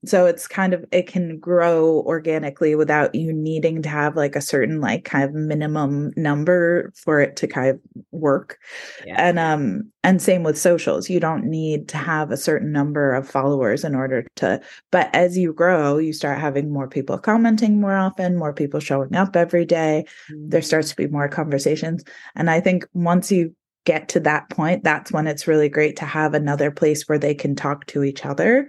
so 0.04 0.26
it's 0.26 0.46
kind 0.46 0.74
of 0.74 0.84
it 0.92 1.08
can 1.08 1.38
grow 1.38 2.02
organically 2.06 2.74
without 2.76 3.14
you 3.14 3.32
needing 3.32 3.82
to 3.82 3.88
have 3.88 4.16
like 4.16 4.36
a 4.36 4.40
certain 4.40 4.80
like 4.80 5.04
kind 5.04 5.24
of 5.24 5.34
minimum 5.34 6.12
number 6.16 6.92
for 6.94 7.20
it 7.20 7.34
to 7.36 7.48
kind 7.48 7.70
of 7.70 7.80
work. 8.12 8.58
Yeah. 9.04 9.16
and 9.18 9.38
um 9.38 9.90
and 10.04 10.22
same 10.22 10.44
with 10.44 10.56
socials. 10.56 11.10
You 11.10 11.18
don't 11.18 11.44
need 11.44 11.88
to 11.88 11.96
have 11.98 12.30
a 12.30 12.36
certain 12.36 12.70
number 12.70 13.12
of 13.12 13.28
followers 13.28 13.82
in 13.84 13.94
order 13.94 14.24
to 14.36 14.60
but 14.92 15.10
as 15.14 15.36
you 15.36 15.52
grow 15.52 15.98
you 15.98 16.12
start 16.12 16.38
having 16.38 16.70
more 16.70 16.88
people 16.88 17.18
commenting 17.18 17.80
more 17.80 17.96
often 17.96 18.36
more 18.36 18.52
people 18.52 18.80
showing 18.80 19.16
up 19.16 19.34
every 19.34 19.64
day. 19.64 20.04
Mm-hmm. 20.30 20.50
there 20.50 20.62
starts 20.62 20.90
to 20.90 20.96
be 20.96 21.08
more 21.08 21.28
conversations. 21.28 22.04
And 22.36 22.50
i 22.50 22.60
think 22.60 22.86
once 22.92 23.32
you 23.32 23.54
get 23.84 24.08
to 24.10 24.20
that 24.20 24.48
point 24.50 24.84
that's 24.84 25.10
when 25.10 25.26
it's 25.26 25.48
really 25.48 25.68
great 25.68 25.96
to 25.96 26.04
have 26.04 26.34
another 26.34 26.70
place 26.70 27.08
where 27.08 27.18
they 27.18 27.34
can 27.34 27.56
talk 27.56 27.86
to 27.86 28.04
each 28.04 28.24
other 28.24 28.68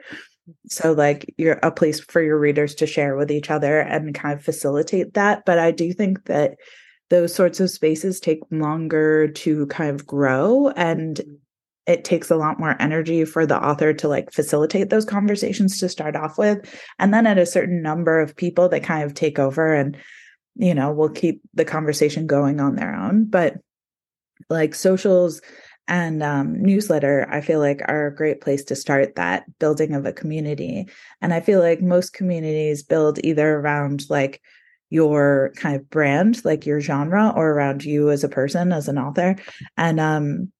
so 0.67 0.93
like 0.93 1.33
you're 1.37 1.59
a 1.63 1.71
place 1.71 1.99
for 1.99 2.21
your 2.21 2.39
readers 2.39 2.75
to 2.75 2.87
share 2.87 3.15
with 3.15 3.31
each 3.31 3.49
other 3.49 3.79
and 3.79 4.13
kind 4.13 4.37
of 4.37 4.43
facilitate 4.43 5.13
that. 5.13 5.43
But 5.45 5.59
i 5.59 5.71
do 5.71 5.93
think 5.93 6.25
that 6.25 6.57
those 7.09 7.33
sorts 7.33 7.59
of 7.59 7.69
spaces 7.69 8.19
take 8.19 8.39
longer 8.51 9.27
to 9.27 9.65
kind 9.67 9.89
of 9.89 10.05
grow 10.05 10.69
and 10.69 11.17
mm-hmm. 11.17 11.33
it 11.87 12.03
takes 12.03 12.29
a 12.29 12.35
lot 12.35 12.59
more 12.59 12.75
energy 12.79 13.25
for 13.25 13.45
the 13.45 13.57
author 13.57 13.93
to 13.93 14.07
like 14.07 14.31
facilitate 14.31 14.89
those 14.89 15.05
conversations 15.05 15.79
to 15.79 15.89
start 15.89 16.15
off 16.15 16.37
with. 16.37 16.71
And 16.99 17.13
then 17.13 17.25
at 17.25 17.37
a 17.37 17.45
certain 17.45 17.81
number 17.81 18.19
of 18.19 18.35
people 18.35 18.69
that 18.69 18.83
kind 18.83 19.03
of 19.03 19.13
take 19.13 19.39
over 19.39 19.73
and 19.73 19.97
you 20.55 20.73
know 20.73 20.91
will 20.91 21.09
keep 21.09 21.41
the 21.53 21.65
conversation 21.65 22.27
going 22.27 22.59
on 22.59 22.75
their 22.75 22.93
own. 22.95 23.25
But 23.25 23.55
like 24.49 24.75
socials 24.75 25.41
and 25.89 26.23
um, 26.23 26.61
newsletter 26.61 27.27
i 27.29 27.41
feel 27.41 27.59
like 27.59 27.81
are 27.87 28.07
a 28.07 28.15
great 28.15 28.39
place 28.39 28.63
to 28.63 28.75
start 28.75 29.15
that 29.15 29.43
building 29.59 29.93
of 29.93 30.05
a 30.05 30.13
community. 30.13 30.87
And 31.21 31.33
i 31.33 31.41
feel 31.41 31.59
like 31.59 31.81
most 31.81 32.13
communities 32.13 32.83
build 32.83 33.19
either 33.23 33.55
around 33.55 34.09
like 34.09 34.41
your 34.89 35.51
kind 35.55 35.75
of 35.75 35.89
brand 35.89 36.43
like 36.45 36.65
your 36.65 36.79
genre 36.79 37.33
or 37.35 37.51
around 37.51 37.83
you 37.83 38.09
as 38.09 38.23
a 38.23 38.29
person 38.29 38.71
as 38.71 38.87
an 38.87 38.97
author. 38.97 39.35
And 39.77 39.99
um 39.99 40.51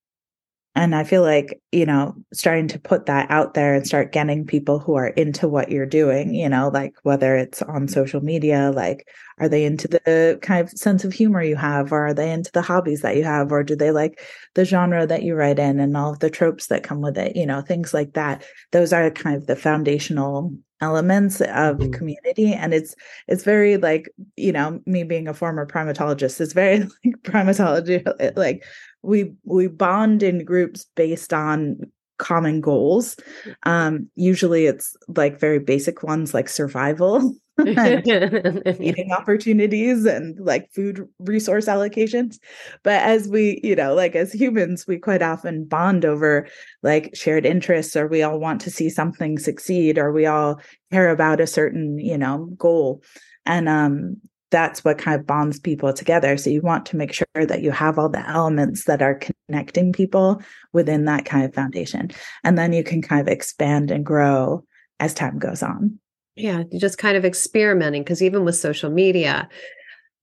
and 0.74 0.94
i 0.94 1.02
feel 1.02 1.22
like 1.22 1.60
you 1.72 1.84
know 1.84 2.14
starting 2.32 2.68
to 2.68 2.78
put 2.78 3.06
that 3.06 3.30
out 3.30 3.54
there 3.54 3.74
and 3.74 3.86
start 3.86 4.12
getting 4.12 4.46
people 4.46 4.78
who 4.78 4.94
are 4.94 5.08
into 5.08 5.48
what 5.48 5.70
you're 5.70 5.86
doing 5.86 6.34
you 6.34 6.48
know 6.48 6.70
like 6.72 6.94
whether 7.02 7.36
it's 7.36 7.62
on 7.62 7.88
social 7.88 8.20
media 8.20 8.70
like 8.74 9.06
are 9.38 9.48
they 9.48 9.64
into 9.64 9.88
the 9.88 10.38
kind 10.42 10.60
of 10.60 10.70
sense 10.70 11.04
of 11.04 11.12
humor 11.12 11.42
you 11.42 11.56
have 11.56 11.92
or 11.92 12.06
are 12.06 12.14
they 12.14 12.30
into 12.30 12.52
the 12.52 12.62
hobbies 12.62 13.02
that 13.02 13.16
you 13.16 13.24
have 13.24 13.50
or 13.50 13.62
do 13.62 13.74
they 13.74 13.90
like 13.90 14.20
the 14.54 14.64
genre 14.64 15.06
that 15.06 15.22
you 15.22 15.34
write 15.34 15.58
in 15.58 15.80
and 15.80 15.96
all 15.96 16.12
of 16.12 16.20
the 16.20 16.30
tropes 16.30 16.66
that 16.68 16.82
come 16.82 17.00
with 17.00 17.18
it 17.18 17.34
you 17.36 17.46
know 17.46 17.60
things 17.60 17.92
like 17.92 18.12
that 18.12 18.44
those 18.70 18.92
are 18.92 19.10
kind 19.10 19.36
of 19.36 19.46
the 19.46 19.56
foundational 19.56 20.52
elements 20.80 21.40
of 21.40 21.76
mm-hmm. 21.76 21.90
community 21.92 22.54
and 22.54 22.72
it's 22.72 22.94
it's 23.28 23.44
very 23.44 23.76
like 23.76 24.08
you 24.36 24.50
know 24.50 24.80
me 24.86 25.02
being 25.02 25.28
a 25.28 25.34
former 25.34 25.66
primatologist 25.66 26.40
is 26.40 26.52
very 26.52 26.78
like 27.04 27.22
primatology 27.22 28.02
like 28.36 28.64
we 29.02 29.32
we 29.44 29.66
bond 29.66 30.22
in 30.22 30.44
groups 30.44 30.86
based 30.96 31.32
on 31.32 31.80
common 32.18 32.60
goals. 32.60 33.16
Um 33.64 34.08
usually 34.14 34.66
it's 34.66 34.94
like 35.08 35.40
very 35.40 35.58
basic 35.58 36.02
ones 36.02 36.34
like 36.34 36.48
survival 36.48 37.34
eating 37.58 39.10
opportunities 39.12 40.04
and 40.04 40.38
like 40.38 40.70
food 40.72 41.06
resource 41.18 41.66
allocations. 41.66 42.38
But 42.82 43.02
as 43.02 43.28
we 43.28 43.60
you 43.62 43.74
know 43.74 43.94
like 43.94 44.14
as 44.14 44.32
humans 44.32 44.86
we 44.86 44.98
quite 44.98 45.22
often 45.22 45.64
bond 45.64 46.04
over 46.04 46.46
like 46.82 47.10
shared 47.14 47.46
interests 47.46 47.96
or 47.96 48.06
we 48.06 48.22
all 48.22 48.38
want 48.38 48.60
to 48.62 48.70
see 48.70 48.90
something 48.90 49.38
succeed 49.38 49.98
or 49.98 50.12
we 50.12 50.26
all 50.26 50.60
care 50.92 51.10
about 51.10 51.40
a 51.40 51.46
certain 51.46 51.98
you 51.98 52.18
know 52.18 52.46
goal. 52.58 53.02
And 53.46 53.68
um 53.68 54.16
that's 54.50 54.84
what 54.84 54.98
kind 54.98 55.18
of 55.18 55.26
bonds 55.26 55.58
people 55.58 55.92
together. 55.92 56.36
So 56.36 56.50
you 56.50 56.60
want 56.60 56.86
to 56.86 56.96
make 56.96 57.12
sure 57.12 57.26
that 57.34 57.62
you 57.62 57.70
have 57.70 57.98
all 57.98 58.08
the 58.08 58.28
elements 58.28 58.84
that 58.84 59.02
are 59.02 59.20
connecting 59.48 59.92
people 59.92 60.42
within 60.72 61.04
that 61.04 61.24
kind 61.24 61.44
of 61.44 61.54
foundation. 61.54 62.10
And 62.44 62.58
then 62.58 62.72
you 62.72 62.82
can 62.82 63.00
kind 63.02 63.20
of 63.20 63.28
expand 63.28 63.90
and 63.90 64.04
grow 64.04 64.64
as 64.98 65.14
time 65.14 65.38
goes 65.38 65.62
on. 65.62 65.98
Yeah, 66.36 66.64
just 66.78 66.98
kind 66.98 67.16
of 67.16 67.24
experimenting 67.24 68.02
because 68.02 68.22
even 68.22 68.44
with 68.44 68.56
social 68.56 68.90
media, 68.90 69.48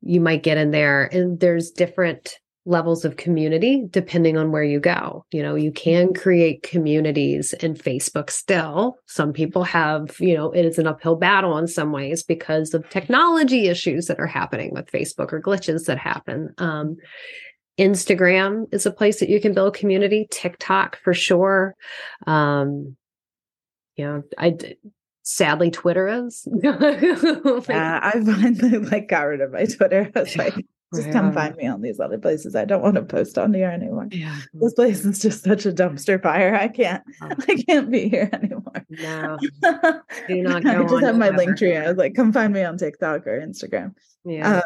you 0.01 0.19
might 0.19 0.43
get 0.43 0.57
in 0.57 0.71
there 0.71 1.05
and 1.13 1.39
there's 1.39 1.71
different 1.71 2.39
levels 2.67 3.05
of 3.05 3.15
community 3.15 3.85
depending 3.89 4.37
on 4.37 4.51
where 4.51 4.63
you 4.63 4.79
go. 4.79 5.25
You 5.31 5.41
know, 5.41 5.55
you 5.55 5.71
can 5.71 6.07
mm-hmm. 6.07 6.21
create 6.21 6.63
communities 6.63 7.53
in 7.53 7.73
Facebook 7.73 8.29
still. 8.29 8.97
Some 9.07 9.33
people 9.33 9.63
have, 9.63 10.15
you 10.19 10.35
know, 10.35 10.51
it 10.51 10.65
is 10.65 10.77
an 10.77 10.85
uphill 10.85 11.15
battle 11.15 11.57
in 11.57 11.67
some 11.67 11.91
ways 11.91 12.23
because 12.23 12.73
of 12.73 12.87
technology 12.89 13.67
issues 13.67 14.07
that 14.07 14.19
are 14.19 14.27
happening 14.27 14.71
with 14.73 14.91
Facebook 14.91 15.31
or 15.31 15.41
glitches 15.41 15.85
that 15.85 15.97
happen. 15.97 16.53
Um, 16.57 16.97
Instagram 17.79 18.65
is 18.73 18.85
a 18.85 18.91
place 18.91 19.19
that 19.21 19.29
you 19.29 19.39
can 19.39 19.53
build 19.53 19.75
community, 19.75 20.27
TikTok 20.29 20.97
for 21.03 21.13
sure. 21.13 21.75
Um, 22.25 22.97
you 23.95 24.05
know, 24.05 24.23
I 24.37 24.57
sadly 25.23 25.71
Twitter 25.71 26.25
is. 26.25 26.47
yeah, 26.63 27.99
I 28.01 28.11
finally 28.25 28.77
like 28.79 29.07
got 29.07 29.21
rid 29.21 29.41
of 29.41 29.53
my 29.53 29.65
Twitter. 29.65 30.11
I 30.13 30.19
was 30.19 30.35
like, 30.35 30.55
just 30.95 31.11
come 31.11 31.33
find 31.33 31.55
me 31.57 31.67
on 31.67 31.81
these 31.81 31.99
other 31.99 32.17
places. 32.17 32.55
I 32.55 32.65
don't 32.65 32.81
want 32.81 32.95
to 32.95 33.03
post 33.03 33.37
on 33.37 33.53
here 33.53 33.69
anymore. 33.69 34.07
Yeah. 34.11 34.37
This 34.53 34.73
place 34.73 35.03
is 35.03 35.19
just 35.19 35.43
such 35.43 35.65
a 35.65 35.71
dumpster 35.71 36.21
fire. 36.21 36.55
I 36.55 36.69
can't. 36.69 37.03
I 37.21 37.63
can't 37.67 37.91
be 37.91 38.07
here 38.07 38.29
anymore. 38.31 38.85
No. 38.89 39.37
Do 40.27 40.41
not 40.41 40.65
I 40.65 40.83
just 40.83 41.03
have 41.03 41.17
my 41.17 41.29
Linktree. 41.29 41.81
I 41.81 41.89
was 41.89 41.97
like, 41.97 42.15
come 42.15 42.31
find 42.31 42.53
me 42.53 42.63
on 42.63 42.77
TikTok 42.77 43.27
or 43.27 43.41
Instagram. 43.41 43.95
Yeah. 44.23 44.57
Uh, 44.57 44.61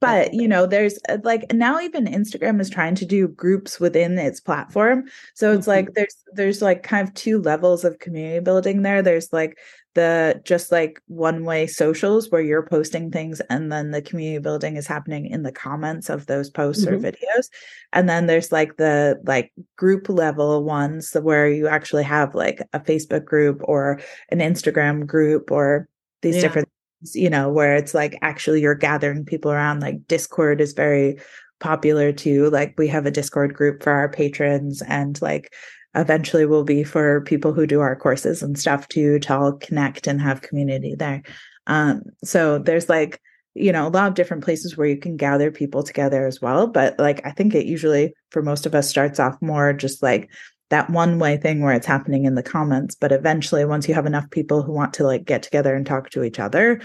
but 0.00 0.34
you 0.34 0.46
know 0.46 0.66
there's 0.66 0.98
uh, 1.08 1.18
like 1.24 1.52
now 1.52 1.80
even 1.80 2.04
instagram 2.06 2.60
is 2.60 2.68
trying 2.68 2.94
to 2.94 3.06
do 3.06 3.28
groups 3.28 3.80
within 3.80 4.18
its 4.18 4.40
platform 4.40 5.04
so 5.34 5.52
it's 5.52 5.62
mm-hmm. 5.62 5.70
like 5.70 5.94
there's 5.94 6.16
there's 6.34 6.60
like 6.60 6.82
kind 6.82 7.08
of 7.08 7.14
two 7.14 7.40
levels 7.40 7.84
of 7.84 7.98
community 7.98 8.40
building 8.40 8.82
there 8.82 9.00
there's 9.00 9.32
like 9.32 9.56
the 9.96 10.38
just 10.44 10.70
like 10.70 11.00
one 11.08 11.42
way 11.42 11.66
socials 11.66 12.30
where 12.30 12.42
you're 12.42 12.66
posting 12.66 13.10
things 13.10 13.40
and 13.48 13.72
then 13.72 13.92
the 13.92 14.02
community 14.02 14.38
building 14.38 14.76
is 14.76 14.86
happening 14.86 15.24
in 15.24 15.42
the 15.42 15.50
comments 15.50 16.10
of 16.10 16.26
those 16.26 16.50
posts 16.50 16.84
mm-hmm. 16.84 16.94
or 16.94 16.98
videos 16.98 17.48
and 17.94 18.06
then 18.06 18.26
there's 18.26 18.52
like 18.52 18.76
the 18.76 19.18
like 19.24 19.54
group 19.76 20.10
level 20.10 20.62
ones 20.64 21.14
where 21.22 21.48
you 21.48 21.66
actually 21.66 22.02
have 22.02 22.34
like 22.34 22.60
a 22.74 22.78
facebook 22.78 23.24
group 23.24 23.62
or 23.64 23.98
an 24.28 24.40
instagram 24.40 25.06
group 25.06 25.50
or 25.50 25.88
these 26.20 26.36
yeah. 26.36 26.42
different 26.42 26.68
you 27.14 27.30
know 27.30 27.48
where 27.50 27.74
it's 27.74 27.94
like 27.94 28.18
actually 28.20 28.60
you're 28.60 28.74
gathering 28.74 29.24
people 29.24 29.50
around 29.50 29.80
like 29.80 30.06
discord 30.06 30.60
is 30.60 30.74
very 30.74 31.18
popular 31.58 32.12
too 32.12 32.50
like 32.50 32.74
we 32.76 32.86
have 32.86 33.06
a 33.06 33.10
discord 33.10 33.54
group 33.54 33.82
for 33.82 33.92
our 33.92 34.10
patrons 34.10 34.82
and 34.82 35.22
like 35.22 35.54
eventually 35.96 36.46
will 36.46 36.64
be 36.64 36.84
for 36.84 37.22
people 37.22 37.52
who 37.52 37.66
do 37.66 37.80
our 37.80 37.96
courses 37.96 38.42
and 38.42 38.58
stuff 38.58 38.88
too 38.88 39.18
to 39.20 39.34
all 39.34 39.52
connect 39.52 40.06
and 40.06 40.20
have 40.20 40.42
community 40.42 40.94
there. 40.94 41.22
Um, 41.66 42.02
so 42.22 42.58
there's 42.58 42.88
like, 42.88 43.20
you 43.54 43.72
know, 43.72 43.86
a 43.86 43.88
lot 43.88 44.08
of 44.08 44.14
different 44.14 44.44
places 44.44 44.76
where 44.76 44.86
you 44.86 44.98
can 44.98 45.16
gather 45.16 45.50
people 45.50 45.82
together 45.82 46.26
as 46.26 46.40
well. 46.40 46.66
But 46.66 46.98
like, 46.98 47.24
I 47.26 47.30
think 47.30 47.54
it 47.54 47.66
usually 47.66 48.14
for 48.30 48.42
most 48.42 48.66
of 48.66 48.74
us 48.74 48.88
starts 48.88 49.18
off 49.18 49.40
more 49.40 49.72
just 49.72 50.02
like 50.02 50.30
that 50.68 50.90
one 50.90 51.18
way 51.18 51.36
thing 51.36 51.62
where 51.62 51.72
it's 51.72 51.86
happening 51.86 52.24
in 52.24 52.34
the 52.34 52.42
comments. 52.42 52.94
But 52.94 53.12
eventually, 53.12 53.64
once 53.64 53.88
you 53.88 53.94
have 53.94 54.06
enough 54.06 54.30
people 54.30 54.62
who 54.62 54.72
want 54.72 54.94
to 54.94 55.04
like 55.04 55.24
get 55.24 55.42
together 55.42 55.74
and 55.74 55.86
talk 55.86 56.10
to 56.10 56.22
each 56.22 56.38
other, 56.38 56.82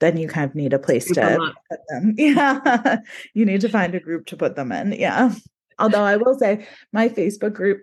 then 0.00 0.16
you 0.16 0.28
kind 0.28 0.50
of 0.50 0.54
need 0.54 0.72
a 0.72 0.78
place 0.78 1.06
to 1.06 1.38
put 1.70 1.80
them. 1.88 2.14
Yeah. 2.18 2.98
you 3.32 3.46
need 3.46 3.62
to 3.62 3.68
find 3.68 3.94
a 3.94 4.00
group 4.00 4.26
to 4.26 4.36
put 4.36 4.56
them 4.56 4.72
in. 4.72 4.92
Yeah. 4.92 5.32
Although 5.78 6.02
I 6.02 6.16
will 6.16 6.38
say 6.38 6.66
my 6.92 7.08
Facebook 7.08 7.54
group 7.54 7.82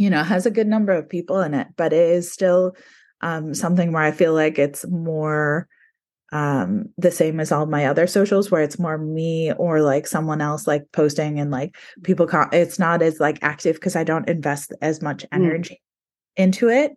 you 0.00 0.08
know, 0.08 0.24
has 0.24 0.46
a 0.46 0.50
good 0.50 0.66
number 0.66 0.94
of 0.94 1.10
people 1.10 1.42
in 1.42 1.52
it, 1.52 1.66
but 1.76 1.92
it 1.92 2.08
is 2.12 2.32
still 2.32 2.74
um, 3.20 3.52
something 3.52 3.92
where 3.92 4.02
I 4.02 4.12
feel 4.12 4.32
like 4.32 4.58
it's 4.58 4.86
more 4.88 5.68
um 6.32 6.86
the 6.96 7.10
same 7.10 7.40
as 7.40 7.50
all 7.50 7.66
my 7.66 7.84
other 7.86 8.06
socials 8.06 8.50
where 8.50 8.62
it's 8.62 8.78
more 8.78 8.96
me 8.96 9.52
or 9.54 9.82
like 9.82 10.06
someone 10.06 10.40
else 10.40 10.64
like 10.64 10.84
posting 10.92 11.40
and 11.40 11.50
like 11.50 11.76
people 12.04 12.28
it's 12.52 12.78
not 12.78 13.02
as 13.02 13.18
like 13.18 13.40
active 13.42 13.74
because 13.74 13.96
i 13.96 14.04
don't 14.04 14.28
invest 14.28 14.72
as 14.80 15.02
much 15.02 15.24
mm. 15.24 15.28
energy 15.32 15.82
mm. 16.38 16.44
into 16.44 16.68
it 16.68 16.92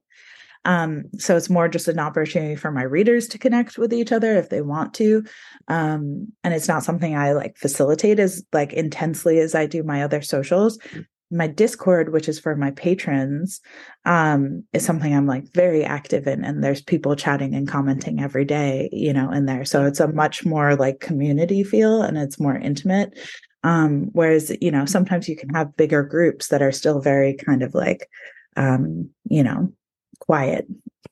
um 0.66 1.06
so 1.18 1.36
it's 1.36 1.50
more 1.50 1.68
just 1.68 1.88
an 1.88 1.98
opportunity 1.98 2.56
for 2.56 2.72
my 2.72 2.84
readers 2.84 3.28
to 3.28 3.40
connect 3.40 3.76
with 3.76 3.92
each 3.92 4.12
other 4.12 4.38
if 4.38 4.50
they 4.50 4.62
want 4.62 4.94
to 4.94 5.24
um 5.68 6.28
and 6.44 6.54
it's 6.54 6.68
not 6.68 6.84
something 6.84 7.16
i 7.16 7.34
like 7.34 7.58
facilitate 7.58 8.20
as 8.20 8.46
like 8.54 8.72
intensely 8.72 9.40
as 9.40 9.56
i 9.56 9.66
do 9.66 9.82
my 9.82 10.04
other 10.04 10.22
socials 10.22 10.78
mm 10.78 11.04
my 11.34 11.48
discord 11.48 12.14
which 12.14 12.30
is 12.30 12.40
for 12.40 12.56
my 12.56 12.72
patrons 12.72 13.60
um 14.06 14.64
is 14.72 14.86
something 14.86 15.16
i'm 15.16 15.28
like 15.28 15.52
very 15.54 15.84
active 15.84 16.28
in 16.28 16.44
and 16.46 16.64
there's 16.64 16.82
people 16.82 17.16
chatting 17.16 17.54
and 17.56 17.68
commenting 17.68 18.22
every 18.22 18.46
day 18.46 18.90
you 18.92 19.12
know 19.14 19.32
in 19.34 19.46
there. 19.46 19.66
So 19.66 19.86
it's 19.86 20.00
a 20.00 20.08
much 20.08 20.46
more 20.46 20.76
like 20.76 21.00
community 21.00 21.64
feel 21.64 22.02
and 22.02 22.18
it's 22.18 22.40
more 22.40 22.56
intimate. 22.56 23.18
Um 23.64 24.10
whereas 24.14 24.56
you 24.62 24.72
know 24.72 24.86
sometimes 24.86 25.28
you 25.28 25.36
can 25.36 25.50
have 25.50 25.76
bigger 25.76 26.04
groups 26.04 26.48
that 26.50 26.62
are 26.62 26.72
still 26.72 27.02
very 27.02 27.34
kind 27.34 27.64
of 27.64 27.74
like 27.74 28.10
um 28.56 29.10
you 29.30 29.44
know 29.44 29.74
quiet. 30.20 30.68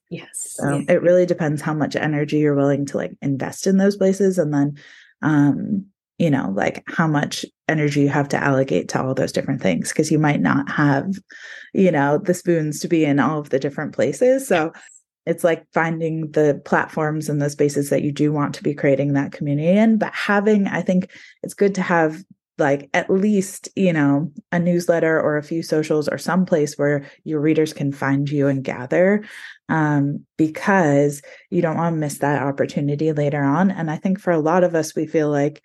Yes. 0.09 0.55
So 0.57 0.77
yeah. 0.77 0.95
it 0.95 1.01
really 1.01 1.25
depends 1.25 1.61
how 1.61 1.73
much 1.73 1.95
energy 1.95 2.39
you're 2.39 2.55
willing 2.55 2.85
to 2.87 2.97
like 2.97 3.13
invest 3.21 3.67
in 3.67 3.77
those 3.77 3.97
places 3.97 4.37
and 4.37 4.53
then 4.53 4.77
um 5.21 5.85
you 6.21 6.29
know, 6.29 6.53
like 6.55 6.83
how 6.85 7.07
much 7.07 7.43
energy 7.67 8.01
you 8.01 8.09
have 8.09 8.29
to 8.29 8.37
allocate 8.37 8.87
to 8.87 9.01
all 9.01 9.15
those 9.15 9.31
different 9.31 9.59
things 9.59 9.89
because 9.89 10.11
you 10.11 10.19
might 10.19 10.39
not 10.39 10.69
have, 10.69 11.15
you 11.73 11.91
know, 11.91 12.19
the 12.19 12.35
spoons 12.35 12.79
to 12.79 12.87
be 12.87 13.03
in 13.03 13.19
all 13.19 13.39
of 13.39 13.49
the 13.49 13.57
different 13.57 13.95
places. 13.95 14.47
So 14.47 14.71
it's 15.25 15.43
like 15.43 15.65
finding 15.73 16.29
the 16.29 16.61
platforms 16.63 17.27
and 17.27 17.41
the 17.41 17.49
spaces 17.49 17.89
that 17.89 18.03
you 18.03 18.11
do 18.11 18.31
want 18.31 18.53
to 18.53 18.61
be 18.61 18.75
creating 18.75 19.13
that 19.13 19.31
community 19.31 19.69
in. 19.69 19.97
But 19.97 20.13
having, 20.13 20.67
I 20.67 20.83
think 20.83 21.09
it's 21.41 21.55
good 21.55 21.73
to 21.75 21.81
have 21.81 22.23
like 22.59 22.87
at 22.93 23.09
least 23.09 23.69
you 23.75 23.91
know 23.91 24.31
a 24.51 24.59
newsletter 24.59 25.19
or 25.19 25.37
a 25.37 25.43
few 25.43 25.63
socials 25.63 26.07
or 26.07 26.19
some 26.19 26.45
place 26.45 26.75
where 26.75 27.09
your 27.23 27.39
readers 27.39 27.73
can 27.73 27.91
find 27.91 28.29
you 28.29 28.47
and 28.47 28.63
gather 28.63 29.23
um, 29.69 30.23
because 30.37 31.23
you 31.49 31.63
don't 31.63 31.77
want 31.77 31.95
to 31.95 31.99
miss 31.99 32.19
that 32.19 32.43
opportunity 32.43 33.13
later 33.13 33.41
on 33.41 33.71
and 33.71 33.89
i 33.89 33.95
think 33.95 34.19
for 34.19 34.31
a 34.31 34.39
lot 34.39 34.63
of 34.65 34.75
us 34.75 34.93
we 34.95 35.07
feel 35.07 35.29
like 35.29 35.63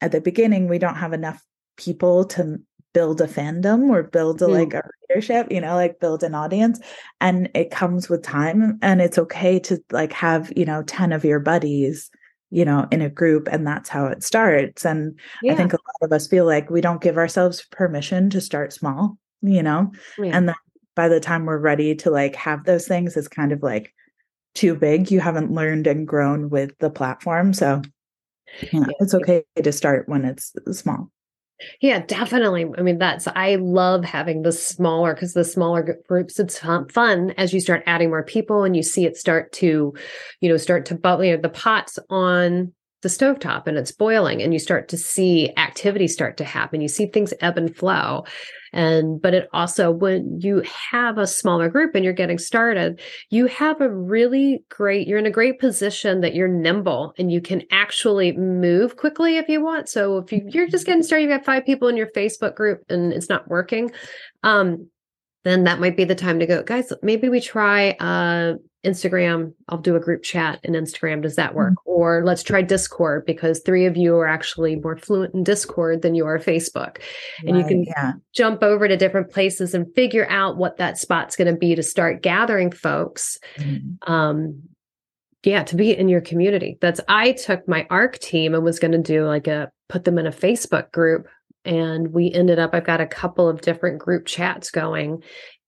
at 0.00 0.12
the 0.12 0.20
beginning 0.20 0.68
we 0.68 0.78
don't 0.78 0.96
have 0.96 1.12
enough 1.12 1.42
people 1.76 2.24
to 2.24 2.58
build 2.92 3.20
a 3.20 3.26
fandom 3.26 3.88
or 3.88 4.02
build 4.02 4.42
a, 4.42 4.46
mm. 4.46 4.52
like 4.52 4.74
a 4.74 4.88
readership 5.08 5.46
you 5.50 5.60
know 5.60 5.74
like 5.74 6.00
build 6.00 6.22
an 6.22 6.34
audience 6.34 6.80
and 7.20 7.48
it 7.54 7.70
comes 7.70 8.08
with 8.08 8.22
time 8.22 8.78
and 8.82 9.00
it's 9.00 9.18
okay 9.18 9.58
to 9.58 9.82
like 9.92 10.12
have 10.12 10.52
you 10.56 10.64
know 10.64 10.82
10 10.82 11.12
of 11.12 11.24
your 11.24 11.38
buddies 11.38 12.10
you 12.50 12.64
know 12.64 12.86
in 12.90 13.00
a 13.00 13.08
group 13.08 13.48
and 13.50 13.66
that's 13.66 13.88
how 13.88 14.06
it 14.06 14.24
starts 14.24 14.84
and 14.84 15.18
yeah. 15.42 15.52
i 15.52 15.56
think 15.56 15.72
a 15.72 15.76
lot 15.76 16.08
of 16.08 16.12
us 16.12 16.26
feel 16.26 16.44
like 16.44 16.68
we 16.68 16.80
don't 16.80 17.02
give 17.02 17.16
ourselves 17.16 17.64
permission 17.70 18.28
to 18.28 18.40
start 18.40 18.72
small 18.72 19.16
you 19.40 19.62
know 19.62 19.90
yeah. 20.18 20.36
and 20.36 20.48
then 20.48 20.56
by 20.96 21.08
the 21.08 21.20
time 21.20 21.46
we're 21.46 21.58
ready 21.58 21.94
to 21.94 22.10
like 22.10 22.34
have 22.34 22.64
those 22.64 22.88
things 22.88 23.16
it's 23.16 23.28
kind 23.28 23.52
of 23.52 23.62
like 23.62 23.94
too 24.54 24.74
big 24.74 25.10
you 25.12 25.20
haven't 25.20 25.52
learned 25.52 25.86
and 25.86 26.08
grown 26.08 26.50
with 26.50 26.76
the 26.78 26.90
platform 26.90 27.52
so 27.52 27.80
yeah, 28.72 28.84
it's 29.00 29.14
okay 29.14 29.44
to 29.62 29.72
start 29.72 30.08
when 30.08 30.24
it's 30.24 30.52
small. 30.72 31.10
Yeah, 31.80 32.02
definitely. 32.06 32.66
I 32.78 32.82
mean, 32.82 32.98
that's, 32.98 33.28
I 33.28 33.56
love 33.56 34.02
having 34.04 34.42
the 34.42 34.52
smaller 34.52 35.14
because 35.14 35.34
the 35.34 35.44
smaller 35.44 35.98
groups, 36.08 36.38
it's 36.38 36.58
fun 36.58 37.34
as 37.36 37.52
you 37.52 37.60
start 37.60 37.82
adding 37.86 38.08
more 38.08 38.22
people 38.22 38.64
and 38.64 38.74
you 38.74 38.82
see 38.82 39.04
it 39.04 39.16
start 39.16 39.52
to, 39.52 39.92
you 40.40 40.48
know, 40.48 40.56
start 40.56 40.86
to 40.86 40.94
bubble. 40.94 41.24
You 41.24 41.36
know, 41.36 41.42
the 41.42 41.50
pots 41.50 41.98
on 42.08 42.72
the 43.02 43.08
stovetop 43.08 43.66
and 43.66 43.78
it's 43.78 43.92
boiling 43.92 44.42
and 44.42 44.52
you 44.52 44.58
start 44.58 44.88
to 44.88 44.96
see 44.96 45.50
activity 45.56 46.06
start 46.06 46.36
to 46.36 46.44
happen. 46.44 46.80
You 46.80 46.88
see 46.88 47.06
things 47.06 47.32
ebb 47.40 47.56
and 47.56 47.74
flow. 47.74 48.24
And 48.72 49.20
but 49.20 49.34
it 49.34 49.48
also 49.52 49.90
when 49.90 50.40
you 50.40 50.62
have 50.90 51.18
a 51.18 51.26
smaller 51.26 51.68
group 51.68 51.94
and 51.94 52.04
you're 52.04 52.12
getting 52.12 52.38
started 52.38 53.00
you 53.28 53.46
have 53.46 53.80
a 53.80 53.90
really 53.90 54.62
great 54.68 55.08
you're 55.08 55.18
in 55.18 55.26
a 55.26 55.30
great 55.30 55.58
position 55.58 56.20
that 56.20 56.34
you're 56.34 56.46
nimble 56.46 57.12
and 57.18 57.32
you 57.32 57.40
can 57.40 57.62
actually 57.72 58.30
move 58.36 58.96
quickly 58.96 59.38
if 59.38 59.48
you 59.48 59.60
want. 59.60 59.88
So 59.88 60.18
if 60.18 60.30
you, 60.30 60.42
you're 60.46 60.68
just 60.68 60.86
getting 60.86 61.02
started 61.02 61.24
you've 61.24 61.36
got 61.36 61.44
five 61.44 61.66
people 61.66 61.88
in 61.88 61.96
your 61.96 62.12
facebook 62.12 62.54
group 62.54 62.82
and 62.88 63.12
it's 63.12 63.28
not 63.28 63.48
working 63.48 63.90
um 64.44 64.88
then 65.42 65.64
that 65.64 65.80
might 65.80 65.96
be 65.96 66.04
the 66.04 66.14
time 66.14 66.38
to 66.38 66.46
go 66.46 66.62
guys 66.62 66.92
maybe 67.02 67.28
we 67.28 67.40
try 67.40 67.90
uh 67.98 68.54
Instagram, 68.84 69.52
I'll 69.68 69.78
do 69.78 69.96
a 69.96 70.00
group 70.00 70.22
chat 70.22 70.60
in 70.62 70.72
Instagram. 70.72 71.22
Does 71.22 71.36
that 71.36 71.54
work? 71.54 71.72
Mm-hmm. 71.72 71.90
Or 71.90 72.22
let's 72.24 72.42
try 72.42 72.62
Discord 72.62 73.26
because 73.26 73.60
three 73.60 73.84
of 73.86 73.96
you 73.96 74.16
are 74.16 74.26
actually 74.26 74.76
more 74.76 74.96
fluent 74.96 75.34
in 75.34 75.44
Discord 75.44 76.02
than 76.02 76.14
you 76.14 76.26
are 76.26 76.38
Facebook. 76.38 76.98
And 77.46 77.56
right, 77.56 77.62
you 77.62 77.68
can 77.68 77.84
yeah. 77.84 78.12
jump 78.32 78.62
over 78.62 78.88
to 78.88 78.96
different 78.96 79.30
places 79.30 79.74
and 79.74 79.92
figure 79.94 80.26
out 80.30 80.56
what 80.56 80.78
that 80.78 80.98
spot's 80.98 81.36
going 81.36 81.52
to 81.52 81.58
be 81.58 81.74
to 81.74 81.82
start 81.82 82.22
gathering 82.22 82.72
folks. 82.72 83.38
Mm-hmm. 83.56 84.10
Um, 84.10 84.62
yeah, 85.42 85.62
to 85.64 85.76
be 85.76 85.96
in 85.96 86.08
your 86.08 86.20
community. 86.20 86.78
That's 86.80 87.00
I 87.08 87.32
took 87.32 87.66
my 87.66 87.86
ARC 87.90 88.18
team 88.18 88.54
and 88.54 88.62
was 88.62 88.78
going 88.78 88.92
to 88.92 88.98
do 88.98 89.24
like 89.26 89.46
a 89.46 89.70
put 89.88 90.04
them 90.04 90.18
in 90.18 90.26
a 90.26 90.32
Facebook 90.32 90.92
group 90.92 91.26
and 91.64 92.12
we 92.12 92.32
ended 92.32 92.58
up 92.58 92.74
i've 92.74 92.86
got 92.86 93.00
a 93.00 93.06
couple 93.06 93.48
of 93.48 93.60
different 93.60 93.98
group 93.98 94.26
chats 94.26 94.70
going 94.70 95.22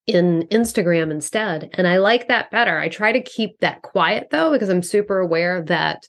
in 0.07 0.47
Instagram 0.51 1.11
instead. 1.11 1.71
And 1.75 1.87
I 1.87 1.99
like 1.99 2.29
that 2.29 2.51
better. 2.51 2.79
I 2.79 2.89
try 2.89 3.13
to 3.13 3.23
keep 3.23 3.59
that 3.61 3.83
quiet 3.83 4.29
though, 4.31 4.51
because 4.53 4.69
I'm 4.69 4.83
super 4.83 5.19
aware 5.19 5.63
that 5.63 6.03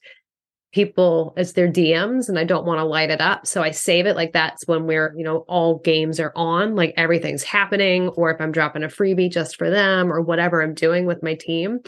people 0.73 1.33
as 1.37 1.53
their 1.53 1.71
DMs 1.71 2.27
and 2.27 2.39
I 2.39 2.43
don't 2.43 2.65
want 2.65 2.79
to 2.79 2.83
light 2.83 3.11
it 3.11 3.21
up. 3.21 3.45
So 3.45 3.61
I 3.61 3.69
save 3.69 4.07
it 4.07 4.15
like 4.15 4.33
that's 4.33 4.67
when 4.67 4.87
we're, 4.87 5.13
you 5.15 5.23
know, 5.23 5.45
all 5.47 5.77
games 5.79 6.19
are 6.19 6.33
on, 6.35 6.75
like 6.75 6.95
everything's 6.97 7.43
happening, 7.43 8.09
or 8.09 8.31
if 8.31 8.41
I'm 8.41 8.51
dropping 8.51 8.83
a 8.83 8.87
freebie 8.87 9.31
just 9.31 9.55
for 9.57 9.69
them 9.69 10.11
or 10.11 10.19
whatever 10.19 10.63
I'm 10.63 10.73
doing 10.73 11.05
with 11.05 11.21
my 11.21 11.35
team. 11.35 11.79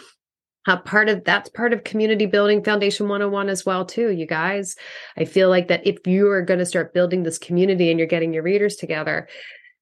Uh, 0.68 0.78
part 0.78 1.10
of 1.10 1.24
that's 1.24 1.48
part 1.50 1.74
of 1.74 1.84
community 1.84 2.26
building 2.26 2.63
foundation 2.63 3.08
101 3.08 3.50
as 3.50 3.68
well 3.68 3.86
too 3.86 4.10
you 4.10 4.26
guys 4.26 4.76
i 5.15 5.24
feel 5.24 5.48
like 5.48 5.68
that 5.68 5.86
if 5.86 6.08
you 6.08 6.28
are 6.28 6.41
going 6.41 6.58
to 6.58 6.65
start 6.65 6.91
building 6.91 7.22
this 7.22 7.38
community 7.38 7.91
and 7.91 8.00
you're 8.00 8.08
getting 8.08 8.34
your 8.34 8.41
readers 8.41 8.76
together 8.76 9.28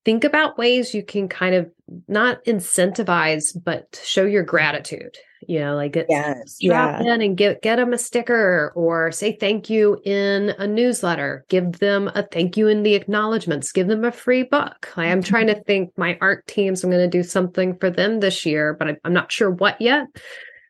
think 0.06 0.24
about 0.24 0.58
ways 0.58 0.94
you 0.94 1.04
can 1.04 1.28
kind 1.28 1.56
of 1.56 1.70
not 2.08 2.44
incentivize 2.46 3.58
but 3.64 4.02
show 4.04 4.26
your 4.26 4.44
gratitude 4.44 5.16
you 5.48 5.60
know 5.60 5.76
like 5.76 5.94
get 5.94 6.06
yes, 6.10 6.58
drop 6.62 7.02
yeah. 7.02 7.14
in 7.14 7.22
and 7.22 7.38
get 7.38 7.62
get 7.62 7.76
them 7.76 7.94
a 7.94 7.98
sticker 7.98 8.72
or 8.76 9.12
say 9.12 9.34
thank 9.34 9.70
you 9.70 10.00
in 10.06 10.54
a 10.58 10.66
newsletter. 10.66 11.46
Give 11.50 11.80
them 11.80 12.10
a 12.16 12.24
thank 12.24 12.56
you 12.56 12.70
in 12.70 12.84
the 12.84 12.96
acknowledgments. 12.96 13.74
Give 13.74 13.88
them 13.88 14.06
a 14.06 14.12
free 14.14 14.44
book. 14.44 14.94
I 14.96 15.08
am 15.08 15.22
trying 15.22 15.48
mm-hmm. 15.48 15.60
to 15.60 15.66
think 15.66 15.98
my 15.98 16.18
ARC 16.22 16.46
teams. 16.46 16.82
I'm 16.82 16.90
going 16.90 17.04
to 17.04 17.18
do 17.18 17.24
something 17.24 17.78
for 17.78 17.90
them 17.90 18.22
this 18.22 18.46
year 18.46 18.74
but 18.74 19.00
i'm 19.04 19.14
not 19.14 19.32
sure 19.32 19.50
what 19.50 19.80
yet 19.80 20.08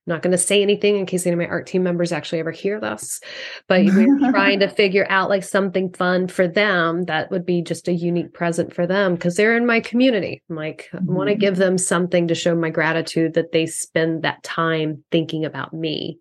I'm 0.06 0.12
not 0.16 0.22
going 0.22 0.32
to 0.32 0.38
say 0.38 0.62
anything 0.62 0.98
in 0.98 1.06
case 1.06 1.26
any 1.26 1.34
of 1.34 1.40
my 1.40 1.46
ARC 1.46 1.66
team 1.66 1.82
members 1.82 2.12
actually 2.12 2.40
ever 2.40 2.52
hear 2.52 2.78
this, 2.78 3.22
but 3.70 3.86
we're 3.86 4.32
trying 4.32 4.60
to 4.60 4.68
figure 4.76 5.06
out 5.08 5.30
like 5.30 5.46
something 5.46 5.94
fun 5.94 6.28
for 6.28 6.46
them 6.46 7.04
that 7.04 7.32
would 7.32 7.46
be 7.46 7.62
just 7.62 7.88
a 7.88 7.94
unique 7.94 8.34
present 8.34 8.74
for 8.74 8.86
them 8.86 9.16
because 9.16 9.38
they're 9.38 9.56
in 9.56 9.66
my 9.66 9.80
community. 9.80 10.44
I'm 10.50 10.58
like, 10.58 10.90
mm-hmm. 10.92 11.10
I 11.10 11.14
want 11.14 11.30
to 11.30 11.36
give 11.36 11.56
them 11.56 11.78
something 11.78 12.28
to 12.28 12.36
show 12.36 12.54
my 12.54 12.70
gratitude 12.70 13.34
that 13.36 13.54
they 13.54 13.66
spend 13.66 14.24
that 14.24 14.44
time 14.44 15.06
thinking 15.10 15.46
about 15.46 15.74
me. 15.74 16.20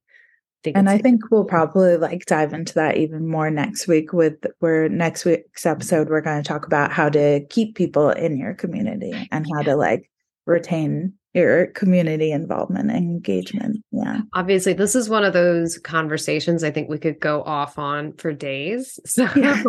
and 0.64 0.88
I 0.88 0.99
think 0.99 1.29
we'll 1.33 1.45
probably 1.45 1.97
like 1.97 2.25
dive 2.27 2.55
into 2.55 2.75
that 2.75 2.99
even 2.99 3.27
more 3.27 3.51
next 3.51 3.88
week 3.88 4.12
with 4.12 4.47
where 4.61 4.88
next 4.88 5.25
week's 5.25 5.66
episode 5.66 6.09
we're 6.09 6.21
going 6.21 6.40
to 6.40 6.49
talk 6.49 6.66
about 6.66 6.92
how 6.92 7.09
to 7.09 7.45
keep 7.51 7.75
people 7.75 8.11
in 8.11 8.38
your 8.38 8.55
community 8.55 9.29
and 9.33 9.45
how 9.53 9.62
to 9.62 9.75
like 9.75 10.09
retain 10.47 11.14
your 11.35 11.66
community 11.68 12.31
involvement 12.31 12.90
and 12.90 12.99
engagement. 12.99 13.83
Yeah. 13.90 14.21
Obviously, 14.35 14.75
this 14.75 14.95
is 14.95 15.09
one 15.09 15.25
of 15.25 15.33
those 15.33 15.79
conversations 15.79 16.62
I 16.62 16.71
think 16.71 16.90
we 16.90 16.99
could 16.99 17.21
go 17.21 17.42
off 17.42 17.79
on 17.79 18.12
for 18.14 18.33
days. 18.33 18.99
So 19.12 19.29
yeah. 19.37 19.62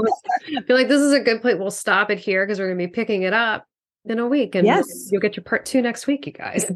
I 0.58 0.62
feel 0.62 0.76
like 0.76 0.88
this 0.88 1.02
is 1.02 1.12
a 1.12 1.20
good 1.20 1.42
point. 1.42 1.60
We'll 1.60 1.70
stop 1.70 2.10
it 2.10 2.18
here 2.18 2.46
because 2.46 2.60
we're 2.60 2.68
going 2.68 2.80
to 2.80 2.88
be 2.88 2.92
picking 2.92 3.24
it 3.24 3.34
up 3.34 3.68
in 4.06 4.20
a 4.20 4.28
week. 4.28 4.56
And 4.56 4.66
yes. 4.66 4.86
you'll 5.12 5.22
get 5.22 5.36
your 5.36 5.44
part 5.44 5.66
two 5.66 5.82
next 5.82 6.08
week, 6.08 6.26
you 6.26 6.32
guys. 6.32 6.72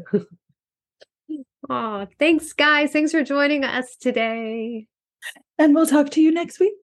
oh, 1.70 2.06
thanks, 2.18 2.52
guys. 2.52 2.92
Thanks 2.92 3.12
for 3.12 3.22
joining 3.22 3.64
us 3.64 3.96
today. 3.96 4.86
And 5.56 5.74
we'll 5.74 5.86
talk 5.86 6.10
to 6.10 6.20
you 6.20 6.30
next 6.30 6.60
week. 6.60 6.74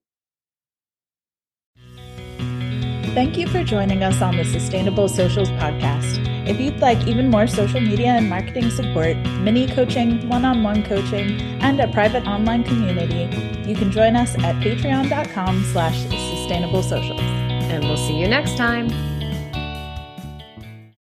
Thank 3.13 3.38
you 3.38 3.48
for 3.48 3.63
joining 3.63 4.04
us 4.04 4.22
on 4.22 4.36
the 4.36 4.44
Sustainable 4.44 5.08
Socials 5.08 5.50
podcast. 5.52 6.25
If 6.47 6.60
you'd 6.60 6.79
like 6.79 7.08
even 7.08 7.29
more 7.31 7.47
social 7.47 7.81
media 7.81 8.10
and 8.10 8.29
marketing 8.29 8.69
support, 8.69 9.17
mini 9.41 9.67
coaching, 9.67 10.29
one-on-one 10.29 10.84
coaching, 10.84 11.41
and 11.62 11.79
a 11.79 11.88
private 11.88 12.27
online 12.27 12.63
community, 12.63 13.23
you 13.67 13.75
can 13.75 13.91
join 13.91 14.15
us 14.15 14.36
at 14.36 14.55
patreon.com 14.58 15.63
slash 15.73 15.97
sustainable 16.03 16.84
socials. 16.84 17.19
And 17.21 17.84
we'll 17.84 17.97
see 17.97 18.19
you 18.19 18.27
next 18.27 18.58
time. 18.58 19.14